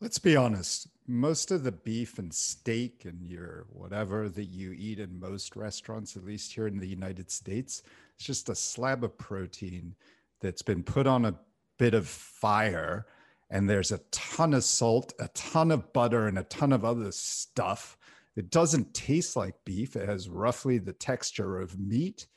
[0.00, 0.88] Let's be honest.
[1.06, 6.16] Most of the beef and steak and your whatever that you eat in most restaurants,
[6.16, 7.82] at least here in the United States,
[8.22, 9.96] it's just a slab of protein
[10.40, 11.34] that's been put on a
[11.76, 13.06] bit of fire.
[13.50, 17.10] And there's a ton of salt, a ton of butter, and a ton of other
[17.10, 17.98] stuff.
[18.36, 19.96] It doesn't taste like beef.
[19.96, 22.28] It has roughly the texture of meat.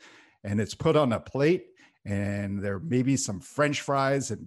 [0.43, 1.67] And it's put on a plate.
[2.03, 4.43] And there may be some French fries and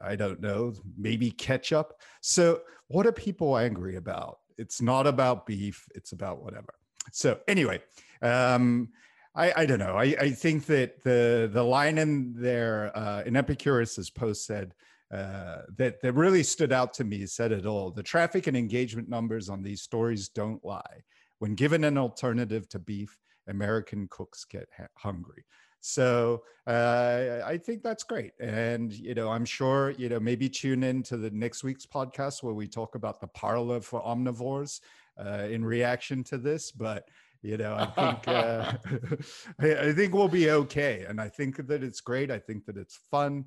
[0.00, 2.00] I don't know, maybe ketchup.
[2.20, 4.38] So, what are people angry about?
[4.58, 6.74] It's not about beef, it's about whatever.
[7.10, 7.82] So, anyway,
[8.22, 8.90] um,
[9.34, 9.96] I, I don't know.
[9.96, 14.74] I, I think that the the line in there uh, in Epicurious's post said
[15.12, 17.26] uh, that that really stood out to me.
[17.26, 17.90] Said it all.
[17.92, 21.04] The traffic and engagement numbers on these stories don't lie.
[21.38, 23.16] When given an alternative to beef,
[23.46, 25.44] American cooks get ha- hungry.
[25.80, 28.32] So uh, I think that's great.
[28.38, 32.42] And, you know, I'm sure, you know, maybe tune in to the next week's podcast
[32.42, 34.80] where we talk about the parlor for omnivores
[35.18, 36.70] uh, in reaction to this.
[36.70, 37.08] But,
[37.42, 38.72] you know, I think uh,
[39.60, 41.04] I, I, think we'll be okay.
[41.08, 42.30] And I think that it's great.
[42.30, 43.46] I think that it's fun.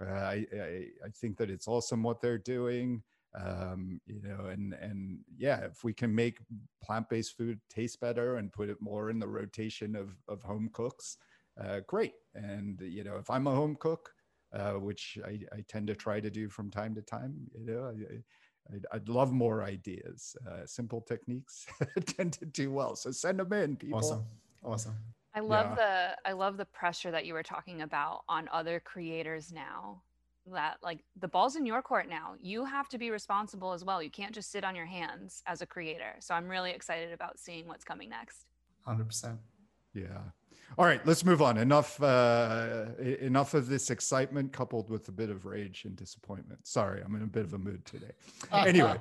[0.00, 3.02] Uh, I, I, I think that it's awesome what they're doing.
[3.36, 6.38] Um, you know, and and yeah, if we can make
[6.82, 11.16] plant-based food taste better and put it more in the rotation of of home cooks,
[11.60, 12.12] uh, great.
[12.34, 14.10] And you know, if I'm a home cook,
[14.52, 17.86] uh, which I, I, tend to try to do from time to time, you know,
[17.86, 18.18] I,
[18.70, 20.36] would I'd love more ideas.
[20.46, 21.66] Uh, simple techniques
[22.06, 22.96] tend to do well.
[22.96, 23.98] So send them in, people.
[23.98, 24.24] Awesome,
[24.64, 24.94] awesome.
[25.34, 26.16] I love yeah.
[26.22, 30.02] the I love the pressure that you were talking about on other creators now.
[30.52, 32.34] That like the ball's in your court now.
[32.40, 34.02] You have to be responsible as well.
[34.02, 36.16] You can't just sit on your hands as a creator.
[36.20, 38.46] So I'm really excited about seeing what's coming next.
[38.84, 39.38] Hundred percent.
[39.94, 40.18] Yeah.
[40.76, 41.56] All right, let's move on.
[41.56, 46.66] Enough, uh, enough of this excitement coupled with a bit of rage and disappointment.
[46.66, 48.10] Sorry, I'm in a bit of a mood today.
[48.52, 48.96] anyway,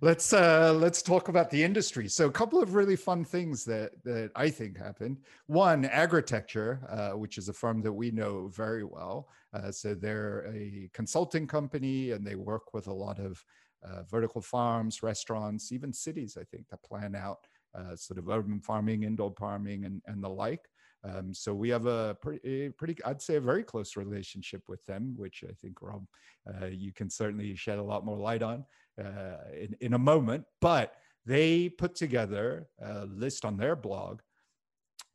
[0.00, 2.08] let's uh, let's talk about the industry.
[2.08, 5.18] So, a couple of really fun things that that I think happened.
[5.46, 9.28] One, Agritecture, uh, which is a firm that we know very well.
[9.52, 13.44] Uh, so they're a consulting company, and they work with a lot of
[13.82, 16.38] uh, vertical farms, restaurants, even cities.
[16.40, 20.30] I think to plan out uh, sort of urban farming, indoor farming, and and the
[20.30, 20.70] like.
[21.04, 25.14] Um, so we have a pretty, pretty, I'd say, a very close relationship with them,
[25.16, 26.04] which I think Rob,
[26.48, 28.64] uh, you can certainly shed a lot more light on
[29.02, 30.44] uh, in, in a moment.
[30.60, 34.20] But they put together a list on their blog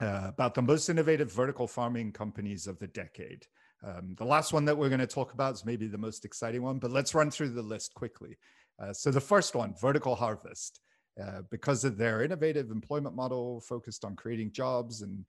[0.02, 3.46] uh, about the most innovative vertical farming companies of the decade.
[3.86, 6.64] Um, the last one that we're going to talk about is maybe the most exciting
[6.64, 8.38] one, but let's run through the list quickly.
[8.82, 10.80] Uh, so the first one, Vertical Harvest.
[11.22, 15.24] Uh, because of their innovative employment model focused on creating jobs and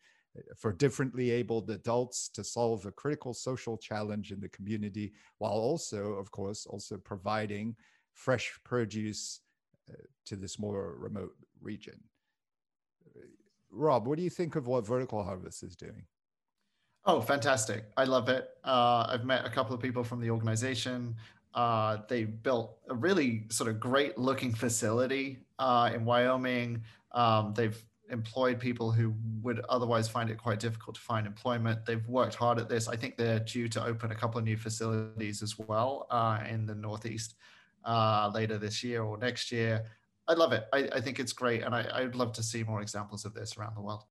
[0.57, 6.15] for differently abled adults to solve a critical social challenge in the community while also
[6.15, 7.75] of course also providing
[8.13, 9.41] fresh produce
[9.91, 12.01] uh, to this more remote region.
[13.71, 16.05] Rob what do you think of what vertical harvest is doing?
[17.05, 17.85] Oh fantastic.
[17.97, 18.49] I love it.
[18.65, 21.17] Uh, i've met a couple of people from the organization.
[21.55, 26.83] Uh, they built a really sort of great looking facility uh, in Wyoming.
[27.13, 27.81] Um, they've
[28.11, 31.87] employed people who would otherwise find it quite difficult to find employment.
[31.87, 32.89] They've worked hard at this.
[32.89, 36.67] I think they're due to open a couple of new facilities as well uh, in
[36.67, 37.35] the Northeast
[37.85, 39.85] uh, later this year or next year.
[40.29, 40.65] I love it.
[40.73, 41.63] I, I think it's great.
[41.63, 44.05] And I, I'd love to see more examples of this around the world.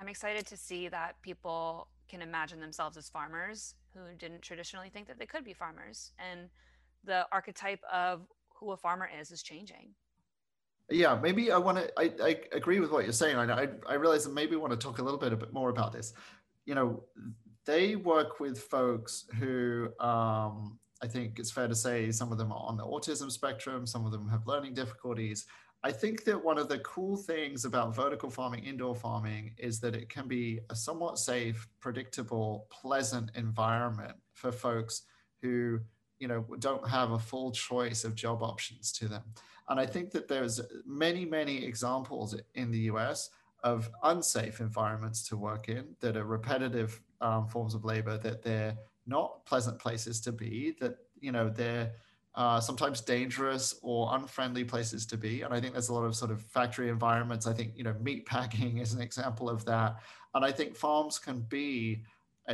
[0.00, 5.06] I'm excited to see that people can imagine themselves as farmers who didn't traditionally think
[5.06, 6.12] that they could be farmers.
[6.18, 6.48] And
[7.04, 9.94] the archetype of who a farmer is is changing.
[10.90, 11.90] Yeah, maybe I want to.
[11.98, 13.36] I, I agree with what you're saying.
[13.36, 15.70] I, I I realize that maybe want to talk a little bit a bit more
[15.70, 16.12] about this.
[16.66, 17.04] You know,
[17.64, 22.52] they work with folks who um, I think it's fair to say some of them
[22.52, 25.46] are on the autism spectrum, some of them have learning difficulties.
[25.82, 29.94] I think that one of the cool things about vertical farming, indoor farming, is that
[29.94, 35.02] it can be a somewhat safe, predictable, pleasant environment for folks
[35.42, 35.80] who,
[36.18, 39.24] you know, don't have a full choice of job options to them.
[39.68, 43.30] And I think that there's many, many examples in the US
[43.62, 48.76] of unsafe environments to work in that are repetitive um, forms of labor, that they're
[49.06, 51.92] not pleasant places to be, that, you know, they're
[52.34, 55.42] uh, sometimes dangerous or unfriendly places to be.
[55.42, 57.46] And I think there's a lot of sort of factory environments.
[57.46, 59.96] I think, you know, meat packing is an example of that.
[60.34, 62.02] And I think farms can be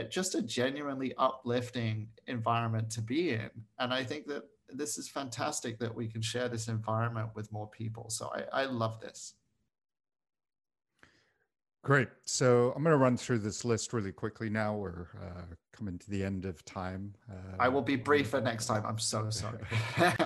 [0.09, 3.51] just a genuinely uplifting environment to be in.
[3.79, 7.69] And I think that this is fantastic that we can share this environment with more
[7.69, 8.11] people.
[8.11, 9.35] So I, I love this.
[11.83, 12.09] Great.
[12.27, 14.77] So I'm going to run through this list really quickly now.
[14.77, 17.15] We're uh, coming to the end of time.
[17.31, 18.85] Uh, I will be briefer next time.
[18.85, 19.61] I'm so sorry.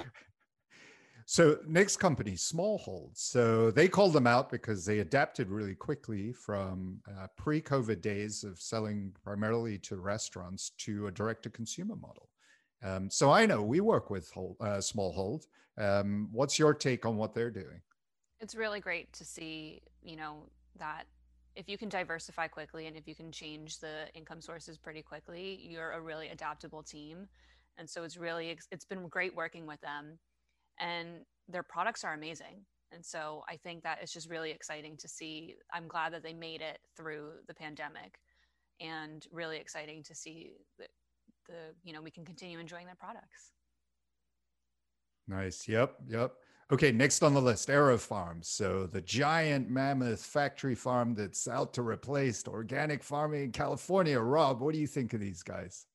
[1.26, 3.10] so next company, Smallhold.
[3.12, 8.58] So they called them out because they adapted really quickly from uh, pre-COVID days of
[8.58, 12.30] selling primarily to restaurants to a direct-to-consumer model.
[12.84, 14.80] Um, so I know we work with Hold, uh.
[15.76, 17.80] Um, what's your take on what they're doing?
[18.40, 20.44] It's really great to see, you know,
[20.78, 21.04] that
[21.56, 25.66] if you can diversify quickly and if you can change the income sources pretty quickly,
[25.68, 27.26] you're a really adaptable team.
[27.78, 30.18] And so it's really it's been great working with them,
[30.78, 32.64] and their products are amazing.
[32.92, 35.56] And so I think that it's just really exciting to see.
[35.72, 38.20] I'm glad that they made it through the pandemic,
[38.80, 40.90] and really exciting to see that
[41.46, 43.52] the you know we can continue enjoying their products.
[45.26, 45.66] Nice.
[45.66, 45.94] Yep.
[46.08, 46.32] Yep.
[46.72, 48.44] Okay, next on the list, arrow AeroFarm.
[48.44, 54.18] So the giant mammoth factory farm that's out to replace organic farming in California.
[54.18, 55.86] Rob, what do you think of these guys?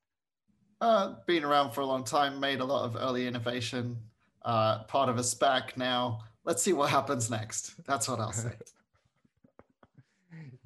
[0.80, 3.98] Uh, been around for a long time, made a lot of early innovation,
[4.46, 6.20] uh, part of a SPAC now.
[6.46, 7.84] Let's see what happens next.
[7.86, 8.54] That's what I'll say.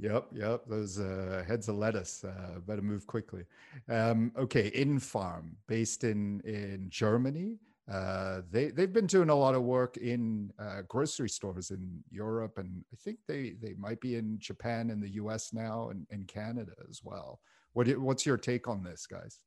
[0.04, 0.64] Yep, yep.
[0.68, 3.46] Those uh, heads of lettuce uh, better move quickly.
[3.88, 7.58] Um, okay, Infarm, based in in Germany.
[7.90, 12.58] Uh, they they've been doing a lot of work in uh, grocery stores in Europe,
[12.58, 15.54] and I think they they might be in Japan and the U.S.
[15.54, 17.40] now, and, and Canada as well.
[17.72, 19.40] What what's your take on this, guys?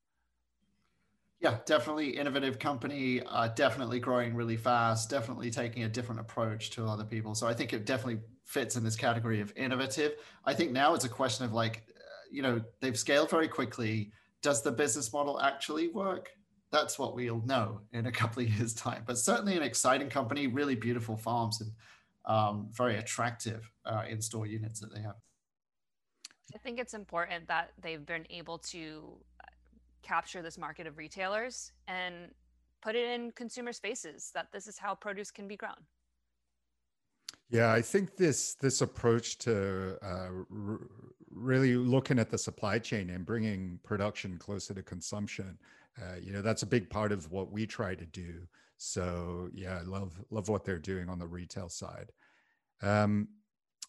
[1.41, 3.21] Yeah, definitely innovative company.
[3.21, 5.11] Uh, definitely growing really fast.
[5.11, 7.35] Definitely taking a different approach to other people.
[7.35, 10.15] So I think it definitely fits in this category of innovative.
[10.45, 14.13] I think now it's a question of like, uh, you know, they've scaled very quickly.
[14.41, 16.31] Does the business model actually work?
[16.73, 19.03] That's what we'll know in a couple of years' time.
[19.07, 21.73] But certainly an exciting company, really beautiful farms and
[22.25, 25.17] um, very attractive uh, in-store units that they have.
[26.55, 29.19] I think it's important that they've been able to
[30.07, 32.15] capture this market of retailers and
[32.81, 35.83] put it in consumer spaces that this is how produce can be grown.
[37.49, 40.89] Yeah, I think this this approach to uh, r-
[41.31, 45.59] really looking at the supply chain and bringing production closer to consumption,
[46.01, 48.33] uh, you know, that's a big part of what we try to do.
[48.79, 52.11] So yeah, I love love what they're doing on the retail side.
[52.83, 53.29] Um,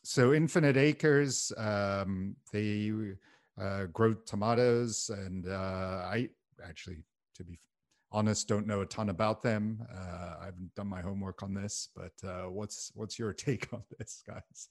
[0.04, 2.92] so Infinite Acres, um, they
[3.60, 6.30] uh, grow tomatoes, and uh, I
[6.68, 6.98] actually,
[7.36, 7.60] to be
[8.12, 9.86] honest, don't know a ton about them.
[9.94, 13.84] Uh, I haven't done my homework on this, but uh, what's what's your take on
[13.98, 14.70] this, guys?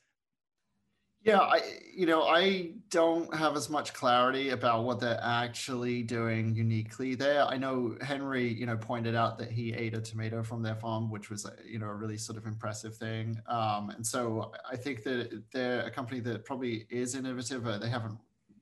[1.22, 1.60] Yeah, I
[1.92, 7.42] you know I don't have as much clarity about what they're actually doing uniquely there.
[7.44, 11.10] I know Henry, you know, pointed out that he ate a tomato from their farm,
[11.10, 13.40] which was you know a really sort of impressive thing.
[13.48, 17.64] Um, and so I think that they're a company that probably is innovative.
[17.80, 18.18] They haven't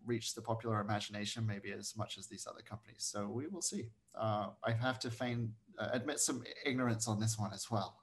[0.07, 3.05] reached the popular imagination maybe as much as these other companies.
[3.05, 3.89] So we will see.
[4.15, 7.97] Uh, I have to feign uh, admit some ignorance on this one as well.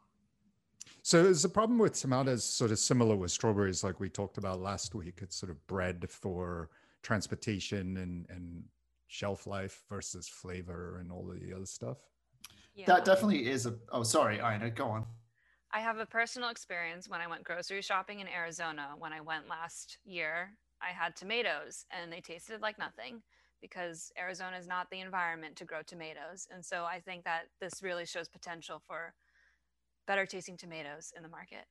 [1.04, 4.62] So is the problem with tomatoes sort of similar with strawberries, like we talked about
[4.62, 5.20] last week?
[5.22, 6.70] It's sort of bred for
[7.02, 8.64] transportation and and
[9.08, 11.98] shelf life versus flavor and all the other stuff.
[12.76, 12.86] Yeah.
[12.86, 13.76] That definitely is a.
[13.92, 15.06] Oh, sorry, Ina, go on.
[15.74, 18.90] I have a personal experience when I went grocery shopping in Arizona.
[18.98, 20.52] When I went last year,
[20.82, 23.22] I had tomatoes and they tasted like nothing
[23.62, 26.48] because Arizona is not the environment to grow tomatoes.
[26.52, 29.14] And so I think that this really shows potential for
[30.08, 31.66] better tasting tomatoes in the market.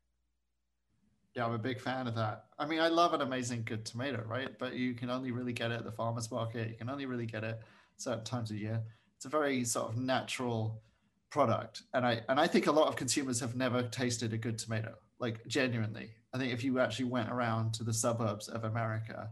[1.34, 2.46] Yeah, I'm a big fan of that.
[2.58, 4.58] I mean, I love an amazing good tomato, right?
[4.58, 6.68] But you can only really get it at the farmer's market.
[6.68, 7.60] You can only really get it
[7.96, 8.82] certain times of year.
[9.16, 10.82] It's a very sort of natural
[11.30, 11.82] product.
[11.94, 14.94] And I and I think a lot of consumers have never tasted a good tomato,
[15.20, 16.10] like genuinely.
[16.32, 19.30] I think if you actually went around to the suburbs of America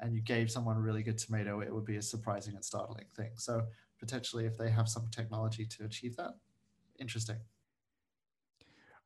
[0.00, 3.06] and you gave someone a really good tomato, it would be a surprising and startling
[3.16, 3.30] thing.
[3.36, 3.62] So
[3.98, 6.34] potentially if they have some technology to achieve that,
[6.98, 7.36] interesting.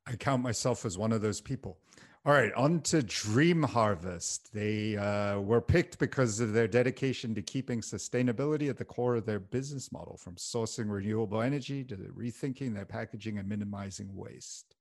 [0.07, 1.79] I count myself as one of those people.
[2.27, 4.55] All right, on to Dream Harvest.
[4.55, 9.27] They uh, were picked because of their dedication to keeping sustainability at the core of
[9.27, 14.74] their business model, from sourcing renewable energy to rethinking their packaging and minimizing waste.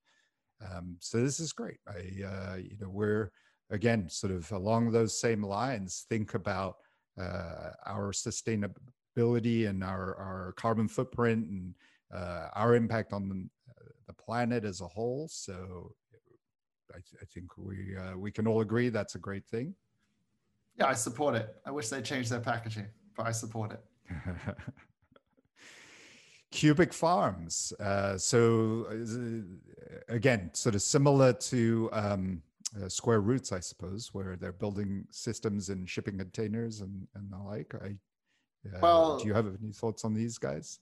[0.72, 1.80] Um, so this is great.
[1.88, 3.32] I, uh, you know, we're
[3.70, 6.06] again sort of along those same lines.
[6.10, 6.78] Think about
[7.20, 11.76] uh, our sustainability and our our carbon footprint and
[12.14, 13.48] uh, our impact on the,
[14.08, 15.28] the planet as a whole.
[15.30, 15.94] So
[16.94, 19.76] I, I think we uh, we can all agree that's a great thing.
[20.78, 21.56] Yeah, I support it.
[21.66, 23.84] I wish they changed their packaging, but I support it.
[26.54, 27.74] Cubic Farms.
[27.80, 32.44] Uh, so uh, again, sort of similar to um,
[32.80, 37.40] uh, Square Roots, I suppose, where they're building systems and shipping containers and, and the
[37.40, 37.74] like.
[37.84, 37.96] I,
[38.68, 40.80] uh, well, do you have any thoughts on these guys?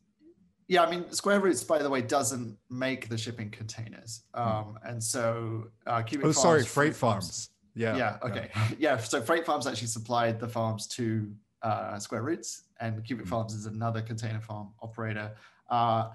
[0.67, 4.41] Yeah, I mean, Square Roots, by the way, doesn't make the shipping containers, hmm.
[4.41, 6.25] um, and so uh, Cubic.
[6.27, 7.25] Oh, Farms, sorry, Freight Farms.
[7.25, 7.49] farms.
[7.75, 7.95] Yeah.
[7.95, 8.17] Yeah.
[8.23, 8.49] Okay.
[8.53, 8.67] Yeah.
[8.79, 8.97] yeah.
[8.97, 13.53] So Freight Farms actually supplied the farms to uh, Square Roots, and Cubic mm Farms
[13.53, 15.31] is another container farm operator.
[15.71, 16.09] Uh,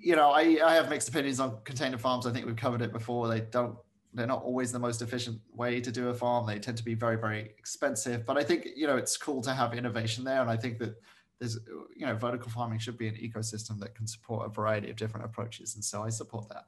[0.00, 2.26] you know, I, I have mixed opinions on container farms.
[2.26, 3.28] I think we've covered it before.
[3.28, 3.76] They don't.
[4.14, 6.46] They're not always the most efficient way to do a farm.
[6.46, 8.24] They tend to be very, very expensive.
[8.24, 10.94] But I think you know it's cool to have innovation there, and I think that
[11.38, 11.58] there's
[11.96, 15.24] you know vertical farming should be an ecosystem that can support a variety of different
[15.24, 16.66] approaches and so i support that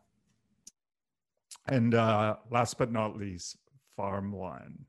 [1.69, 3.59] and uh, last but not least
[3.97, 4.87] Farm One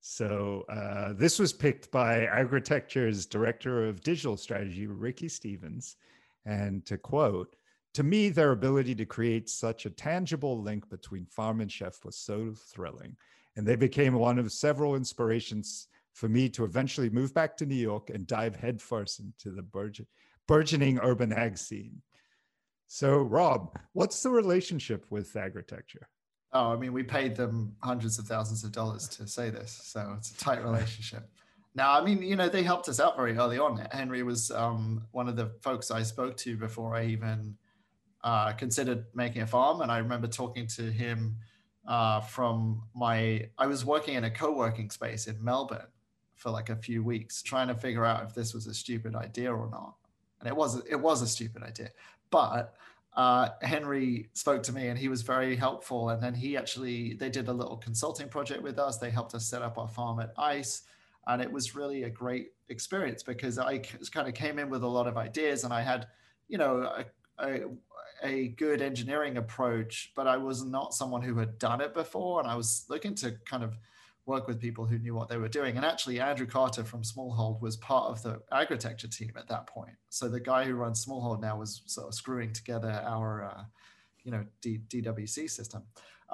[0.00, 5.96] so uh, this was picked by agritecture's director of digital strategy ricky stevens
[6.46, 7.56] and to quote
[7.94, 12.16] to me their ability to create such a tangible link between farm and chef was
[12.16, 13.16] so thrilling
[13.56, 17.74] and they became one of several inspirations for me to eventually move back to New
[17.74, 20.06] York and dive headfirst into the burgeon,
[20.46, 22.02] burgeoning urban ag scene.
[22.86, 26.08] So, Rob, what's the relationship with agritecture?
[26.52, 30.14] Oh, I mean, we paid them hundreds of thousands of dollars to say this, so
[30.16, 31.28] it's a tight relationship.
[31.74, 33.86] Now, I mean, you know, they helped us out very early on.
[33.90, 37.56] Henry was um, one of the folks I spoke to before I even
[38.22, 41.36] uh, considered making a farm, and I remember talking to him
[41.86, 43.48] uh, from my.
[43.58, 45.88] I was working in a co-working space in Melbourne,
[46.44, 49.50] for like a few weeks trying to figure out if this was a stupid idea
[49.50, 49.94] or not.
[50.40, 51.88] And it was it was a stupid idea.
[52.30, 52.74] But
[53.16, 56.10] uh, Henry spoke to me and he was very helpful.
[56.10, 58.98] And then he actually they did a little consulting project with us.
[58.98, 60.82] They helped us set up our farm at ICE.
[61.26, 64.88] And it was really a great experience because I kind of came in with a
[64.88, 66.06] lot of ideas and I had,
[66.48, 67.04] you know, a,
[67.38, 67.60] a,
[68.22, 72.40] a good engineering approach, but I was not someone who had done it before.
[72.40, 73.76] And I was looking to kind of
[74.26, 75.76] work with people who knew what they were doing.
[75.76, 79.94] And actually, Andrew Carter from Smallhold was part of the agritecture team at that point.
[80.08, 83.64] So the guy who runs Smallhold now was sort of screwing together our, uh,
[84.22, 85.82] you know, D- DWC system.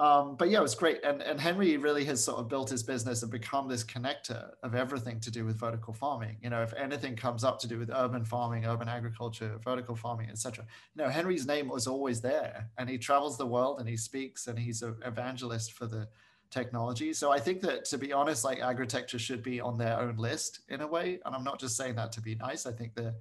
[0.01, 1.03] Um, but yeah, it was great.
[1.03, 4.73] And, and Henry really has sort of built his business and become this connector of
[4.73, 6.37] everything to do with vertical farming.
[6.41, 10.31] You know, if anything comes up to do with urban farming, urban Agritecture, vertical farming,
[10.31, 12.71] etc., you know, Henry's name was always there.
[12.79, 16.07] And he travels the world and he speaks and he's an evangelist for the
[16.49, 17.13] technology.
[17.13, 20.61] So I think that to be honest, like agriculture should be on their own list
[20.69, 21.19] in a way.
[21.25, 22.65] And I'm not just saying that to be nice.
[22.65, 23.13] I think they're,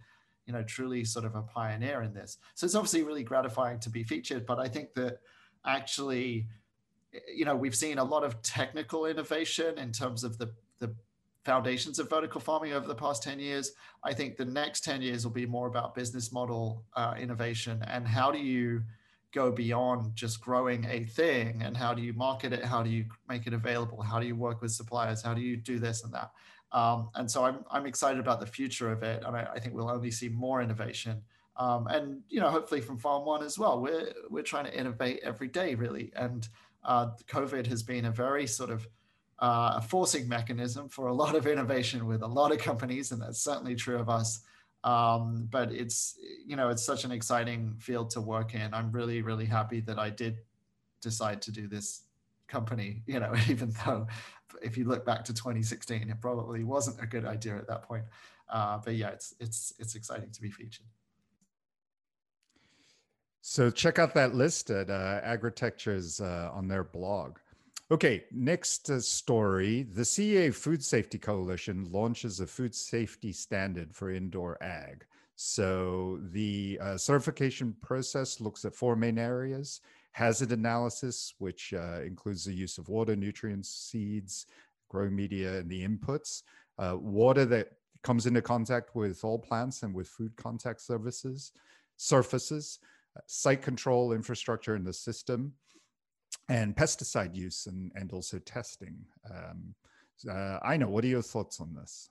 [0.47, 2.39] you know, truly sort of a pioneer in this.
[2.55, 5.19] So it's obviously really gratifying to be featured, but I think that
[5.67, 6.47] actually,
[7.35, 10.95] you know, we've seen a lot of technical innovation in terms of the the
[11.45, 13.73] foundations of vertical farming over the past 10 years.
[14.05, 17.83] I think the next 10 years will be more about business model uh, innovation.
[17.87, 18.83] And how do you
[19.33, 21.63] go beyond just growing a thing?
[21.63, 22.65] And how do you market it?
[22.65, 24.03] How do you make it available?
[24.03, 25.23] How do you work with suppliers?
[25.23, 26.31] How do you do this and that?
[26.73, 29.23] Um, and so I'm, I'm excited about the future of it.
[29.25, 31.23] And I, I think we'll only see more innovation.
[31.57, 33.81] Um, and you know hopefully from farm one as well.
[33.81, 36.11] We're we're trying to innovate every day really.
[36.17, 36.49] And
[36.85, 38.87] uh, covid has been a very sort of
[39.41, 43.43] uh, forcing mechanism for a lot of innovation with a lot of companies, and that's
[43.43, 44.41] certainly true of us.
[44.85, 48.73] Um, but it's you know it's such an exciting field to work in.
[48.73, 50.39] I'm really really happy that I did
[51.01, 52.03] decide to do this
[52.49, 53.03] company.
[53.07, 54.07] You know, even though
[54.63, 58.05] if you look back to 2016, it probably wasn't a good idea at that point.
[58.49, 60.87] Uh, but yeah, it's it's it's exciting to be featured.
[63.43, 67.39] So check out that list at uh, uh, on their blog.
[67.91, 69.83] Okay, next uh, story.
[69.83, 75.05] The CEA Food Safety Coalition launches a food safety standard for indoor ag.
[75.35, 79.81] So the uh, certification process looks at four main areas
[80.13, 84.47] hazard analysis, which uh, includes the use of water, nutrients, seeds,
[84.89, 86.43] growing media, and the inputs.
[86.79, 87.73] Uh, water that
[88.03, 91.53] comes into contact with all plants and with food contact services,
[91.97, 92.81] surfaces,
[93.27, 95.53] site control infrastructure in the system,
[96.49, 98.97] and pesticide use and, and also testing.
[99.31, 99.75] Um,
[100.29, 102.09] uh, I know, what are your thoughts on this?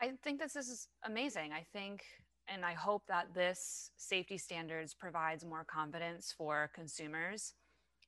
[0.00, 1.52] I think this is amazing.
[1.52, 2.02] I think
[2.52, 7.54] and I hope that this safety standards provides more confidence for consumers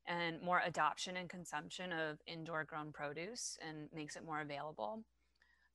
[0.08, 5.04] and more adoption and consumption of indoor grown produce and makes it more available.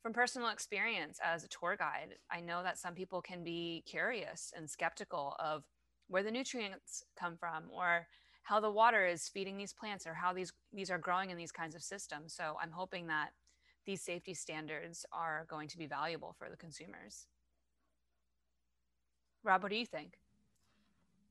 [0.02, 4.54] From personal experience as a tour guide, I know that some people can be curious
[4.56, 5.64] and skeptical of
[6.08, 8.08] where the nutrients come from or
[8.44, 11.52] how the water is feeding these plants or how these these are growing in these
[11.52, 12.34] kinds of systems.
[12.34, 13.32] So I'm hoping that
[13.86, 17.28] these safety standards are going to be valuable for the consumers.
[19.44, 20.14] Rob, what do you think?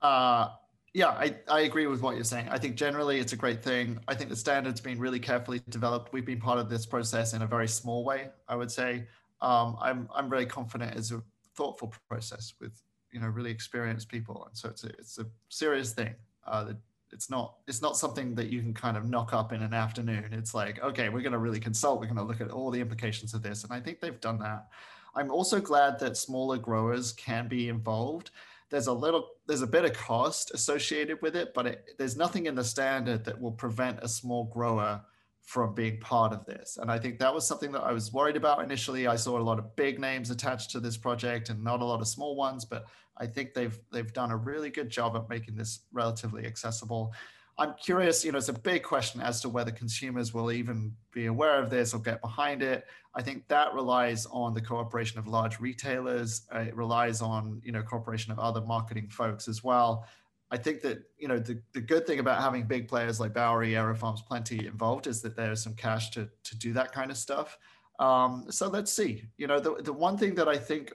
[0.02, 0.48] Uh,
[0.96, 2.48] yeah, I, I agree with what you're saying.
[2.48, 3.98] I think generally it's a great thing.
[4.08, 6.10] I think the standard's been really carefully developed.
[6.10, 9.06] We've been part of this process in a very small way, I would say.
[9.42, 11.22] Um, I'm, I'm very confident it's a
[11.54, 12.80] thoughtful process with,
[13.12, 14.46] you know, really experienced people.
[14.46, 16.14] And so it's a, it's a serious thing.
[16.46, 16.72] Uh,
[17.12, 20.24] it's not it's not something that you can kind of knock up in an afternoon
[20.32, 22.80] it's like okay we're going to really consult we're going to look at all the
[22.80, 24.66] implications of this and i think they've done that
[25.14, 28.32] i'm also glad that smaller growers can be involved
[28.70, 32.46] there's a little there's a bit of cost associated with it but it, there's nothing
[32.46, 35.00] in the standard that will prevent a small grower
[35.42, 38.36] from being part of this and i think that was something that i was worried
[38.36, 41.80] about initially i saw a lot of big names attached to this project and not
[41.80, 42.86] a lot of small ones but
[43.18, 47.12] I think they've they've done a really good job at making this relatively accessible.
[47.58, 51.26] I'm curious, you know, it's a big question as to whether consumers will even be
[51.26, 52.84] aware of this or get behind it.
[53.16, 56.42] I think that relies on the cooperation of large retailers.
[56.54, 60.06] Uh, it relies on, you know, cooperation of other marketing folks as well.
[60.50, 63.70] I think that, you know, the, the good thing about having big players like Bowery,
[63.70, 67.58] AeroFarms, Plenty involved is that there's some cash to, to do that kind of stuff.
[67.98, 69.24] Um, so let's see.
[69.38, 70.92] You know, the, the one thing that I think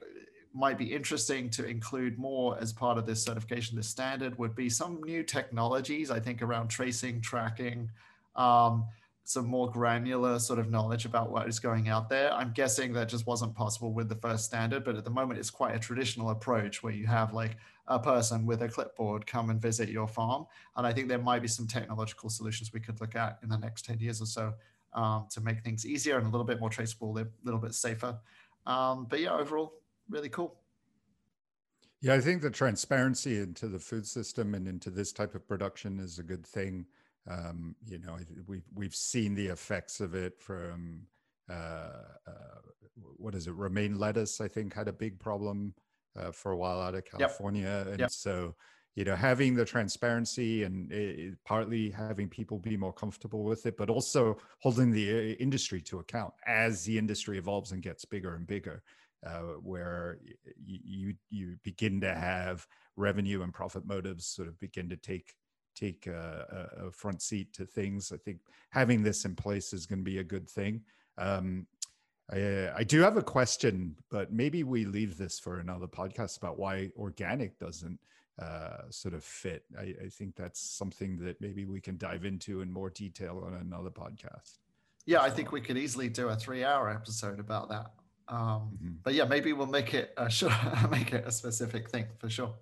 [0.54, 4.70] might be interesting to include more as part of this certification, this standard would be
[4.70, 7.90] some new technologies, I think around tracing, tracking,
[8.36, 8.86] um,
[9.24, 12.32] some more granular sort of knowledge about what is going out there.
[12.32, 15.50] I'm guessing that just wasn't possible with the first standard, but at the moment it's
[15.50, 17.56] quite a traditional approach where you have like
[17.86, 20.46] a person with a clipboard come and visit your farm.
[20.76, 23.58] And I think there might be some technological solutions we could look at in the
[23.58, 24.54] next 10 years or so
[24.94, 28.18] um, to make things easier and a little bit more traceable, a little bit safer.
[28.66, 29.74] Um, but yeah, overall,
[30.08, 30.56] really cool.
[32.00, 36.00] Yeah, I think the transparency into the food system and into this type of production
[36.00, 36.86] is a good thing.
[37.30, 38.16] Um, you know,
[38.46, 41.02] we've we've seen the effects of it from
[41.50, 42.60] uh, uh,
[43.16, 43.52] what is it?
[43.52, 45.74] Romaine lettuce, I think, had a big problem
[46.18, 47.86] uh, for a while out of California, yep.
[47.86, 48.10] and yep.
[48.10, 48.54] so
[48.94, 53.76] you know, having the transparency and it, partly having people be more comfortable with it,
[53.78, 58.34] but also holding the uh, industry to account as the industry evolves and gets bigger
[58.34, 58.82] and bigger
[59.26, 60.18] uh, where
[60.64, 62.66] you you begin to have
[62.96, 65.34] revenue and profit motives sort of begin to take
[65.74, 68.12] take a, a front seat to things.
[68.12, 70.82] I think having this in place is going to be a good thing.
[71.18, 71.66] Um,
[72.32, 76.58] I, I, do have a question, but maybe we leave this for another podcast about
[76.58, 77.98] why organic doesn't
[78.40, 79.64] uh, sort of fit.
[79.78, 83.54] I, I, think that's something that maybe we can dive into in more detail on
[83.54, 84.58] another podcast.
[85.04, 87.90] Yeah, I think we could easily do a three-hour episode about that.
[88.28, 88.90] Um, mm-hmm.
[89.02, 90.52] But yeah, maybe we'll make it a sure
[90.90, 92.54] make it a specific thing for sure.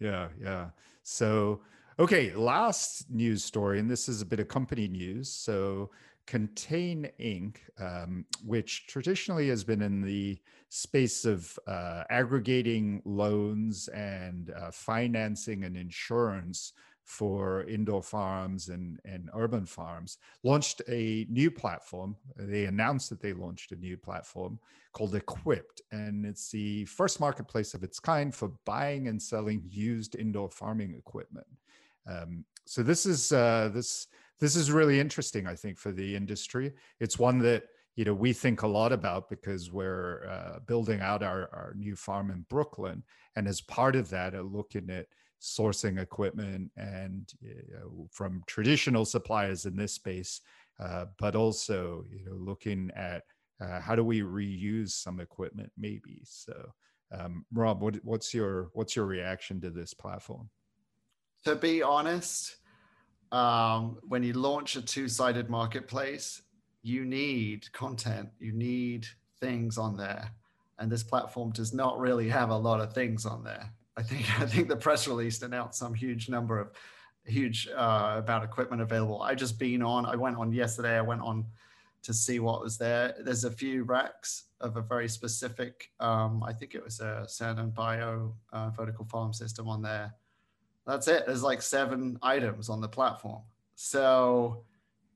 [0.00, 0.66] Yeah, yeah.
[1.02, 1.60] So
[2.00, 5.28] okay, last news story, and this is a bit of company news.
[5.28, 5.90] So
[6.26, 10.38] Contain Inc., um, which traditionally has been in the
[10.70, 16.72] space of uh, aggregating loans and uh, financing and insurance
[17.04, 22.16] for indoor farms and, and urban farms, launched a new platform.
[22.36, 24.58] They announced that they launched a new platform
[24.92, 30.14] called Equipped, and it's the first marketplace of its kind for buying and selling used
[30.14, 31.46] indoor farming equipment.
[32.08, 34.06] Um, so this is uh, this
[34.38, 36.72] this is really interesting, I think, for the industry.
[36.98, 37.64] It's one that
[37.96, 41.96] you know we think a lot about because we're uh, building out our, our new
[41.96, 43.02] farm in Brooklyn,
[43.36, 45.06] and as part of that, are looking at
[45.40, 50.40] sourcing equipment and you know, from traditional suppliers in this space,
[50.78, 53.24] uh, but also you know looking at
[53.60, 56.22] uh, how do we reuse some equipment maybe.
[56.24, 56.72] So,
[57.12, 60.48] um, Rob, what, what's your what's your reaction to this platform?
[61.44, 62.56] To be honest,
[63.32, 66.42] um, when you launch a two-sided marketplace,
[66.82, 69.06] you need content, you need
[69.40, 70.30] things on there,
[70.78, 73.70] and this platform does not really have a lot of things on there.
[73.96, 76.70] I think I think the press release announced some huge number of
[77.24, 79.22] huge uh, about equipment available.
[79.22, 80.06] I just been on.
[80.06, 80.96] I went on yesterday.
[80.96, 81.44] I went on
[82.02, 83.14] to see what was there.
[83.20, 85.90] There's a few racks of a very specific.
[86.00, 90.14] Um, I think it was a Sananbio uh, vertical farm system on there.
[90.86, 91.24] That's it.
[91.26, 93.42] There's like seven items on the platform.
[93.74, 94.64] So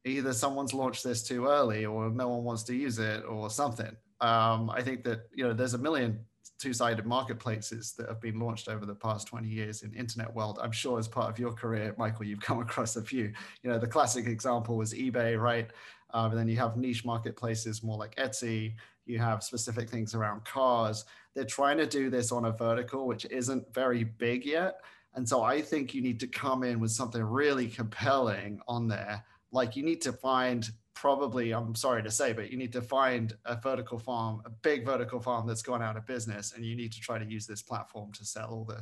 [0.04, 3.96] either someone's launched this too early, or no one wants to use it, or something.
[4.20, 6.20] Um, I think that you know there's a million
[6.58, 10.72] two-sided marketplaces that have been launched over the past 20 years in internet world i'm
[10.72, 13.86] sure as part of your career michael you've come across a few you know the
[13.86, 15.70] classic example was ebay right
[16.12, 20.44] um, and then you have niche marketplaces more like etsy you have specific things around
[20.44, 21.04] cars
[21.34, 24.80] they're trying to do this on a vertical which isn't very big yet
[25.14, 29.24] and so i think you need to come in with something really compelling on there.
[29.52, 33.36] Like you need to find probably i'm sorry to say but you need to find
[33.44, 36.92] a vertical farm a big vertical farm that's gone out of business and you need
[36.92, 38.80] to try to use this platform to sell all the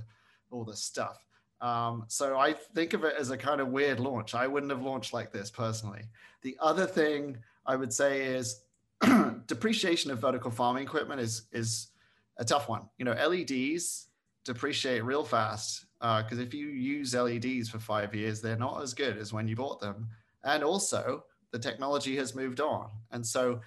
[0.51, 1.25] all the stuff.
[1.61, 4.35] Um, so i think of it as a kind of weird launch.
[4.35, 6.03] I wouldn't have launched like this personally.
[6.43, 8.61] The other thing i would say is
[9.47, 11.89] depreciation of vertical farming equipment is is
[12.37, 12.83] a tough one.
[12.99, 14.07] You know leds
[14.45, 18.93] depreciate real fast because uh, if you use leds for five years they're not as
[18.93, 20.09] good as when you bought them
[20.45, 22.91] and also the technology has moved on.
[23.13, 23.61] And so,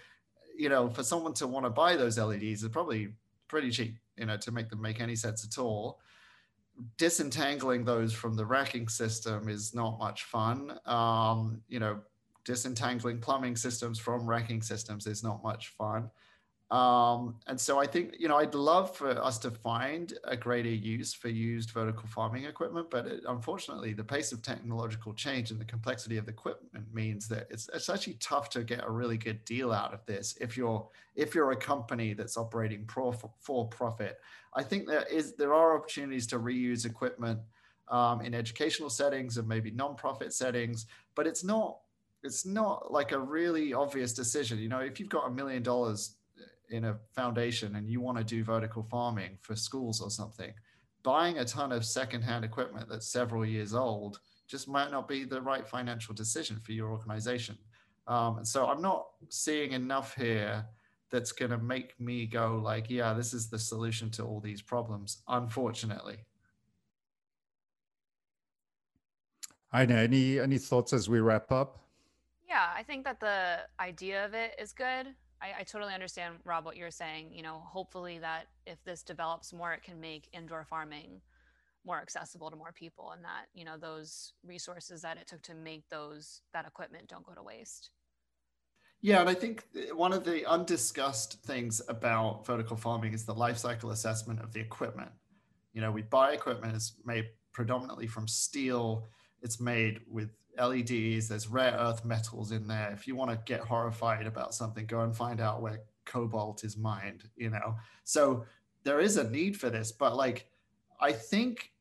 [0.57, 3.09] you know, for someone to want to buy those LEDs is probably
[3.47, 5.99] pretty cheap, you know, to make them make any sense at all.
[6.97, 10.77] Disentangling those from the racking system is not much fun.
[10.85, 11.99] Um, you know,
[12.43, 16.09] disentangling plumbing systems from racking systems is not much fun.
[16.71, 20.69] Um, and so I think, you know, I'd love for us to find a greater
[20.69, 25.61] use for used vertical farming equipment, but it, unfortunately, the pace of technological change and
[25.61, 29.17] the complexity of the equipment means that it's, it's actually tough to get a really
[29.17, 33.67] good deal out of this if you're if you're a company that's operating pro, for
[33.69, 34.19] profit.
[34.53, 37.39] I think there is there are opportunities to reuse equipment
[37.89, 41.77] um, in educational settings and maybe nonprofit settings, but it's not
[42.23, 44.57] it's not like a really obvious decision.
[44.57, 46.15] You know, if you've got a million dollars
[46.69, 50.53] in a foundation and you want to do vertical farming for schools or something,
[51.03, 55.41] buying a ton of secondhand equipment that's several years old just might not be the
[55.41, 57.57] right financial decision for your organization.
[58.07, 60.65] Um, and so I'm not seeing enough here
[61.11, 64.61] that's going to make me go like, yeah, this is the solution to all these
[64.61, 66.17] problems, unfortunately.
[69.71, 69.97] I know.
[69.97, 71.79] Any any thoughts as we wrap up?
[72.47, 75.07] Yeah, I think that the idea of it is good.
[75.41, 77.31] I, I, totally understand, Rob, what you're saying.
[77.33, 81.21] You know, hopefully that if this develops more, it can make indoor farming
[81.85, 85.53] more accessible to more people, and that you know those resources that it took to
[85.53, 87.91] make those that equipment don't go to waste.
[89.01, 93.57] Yeah, and I think one of the undiscussed things about vertical farming is the life
[93.57, 95.11] cycle assessment of the equipment.
[95.73, 99.05] You know, we buy equipment; it's made predominantly from steel.
[99.41, 102.91] It's made with LEDs, there's rare earth metals in there.
[102.93, 106.77] If you want to get horrified about something, go and find out where cobalt is
[106.77, 107.75] mined, you know?
[108.03, 108.45] So
[108.83, 110.47] there is a need for this, but like,
[110.99, 111.71] I think,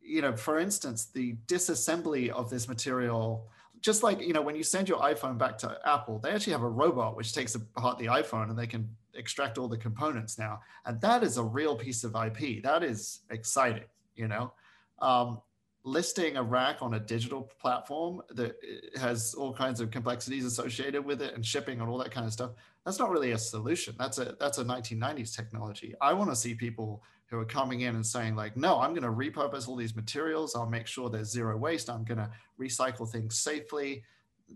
[0.00, 3.48] you know, for instance, the disassembly of this material,
[3.80, 6.62] just like, you know, when you send your iPhone back to Apple, they actually have
[6.62, 10.60] a robot which takes apart the iPhone and they can extract all the components now.
[10.86, 12.62] And that is a real piece of IP.
[12.62, 13.84] That is exciting,
[14.16, 14.52] you know?
[15.00, 15.40] Um,
[15.84, 18.56] listing a rack on a digital platform that
[18.96, 22.32] has all kinds of complexities associated with it and shipping and all that kind of
[22.32, 22.52] stuff
[22.84, 23.94] that's not really a solution.
[23.98, 25.94] That's a that's a 1990s technology.
[26.00, 29.02] I want to see people who are coming in and saying like no i'm going
[29.02, 30.54] to repurpose all these materials.
[30.54, 31.88] I'll make sure there's zero waste.
[31.88, 32.30] I'm going to
[32.60, 34.02] recycle things safely.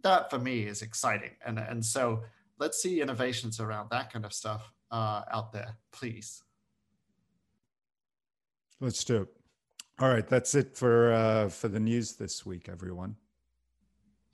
[0.03, 1.33] That for me is exciting.
[1.45, 2.22] And and so
[2.59, 6.43] let's see innovations around that kind of stuff uh, out there please.
[8.81, 9.38] Let's do it
[10.01, 13.16] all right, that's it for uh, for the news this week, everyone.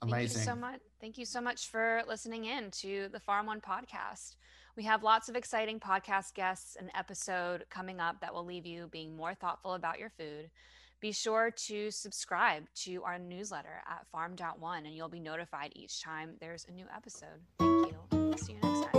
[0.01, 0.27] Amazing.
[0.27, 0.79] Thank you so much.
[1.01, 4.35] Thank you so much for listening in to the Farm One podcast.
[4.75, 8.87] We have lots of exciting podcast guests and episode coming up that will leave you
[8.91, 10.49] being more thoughtful about your food.
[10.99, 16.35] be sure to subscribe to our newsletter at farm.one and you'll be notified each time
[16.39, 17.39] there's a new episode.
[17.59, 18.33] Thank you.
[18.37, 18.94] See you next time.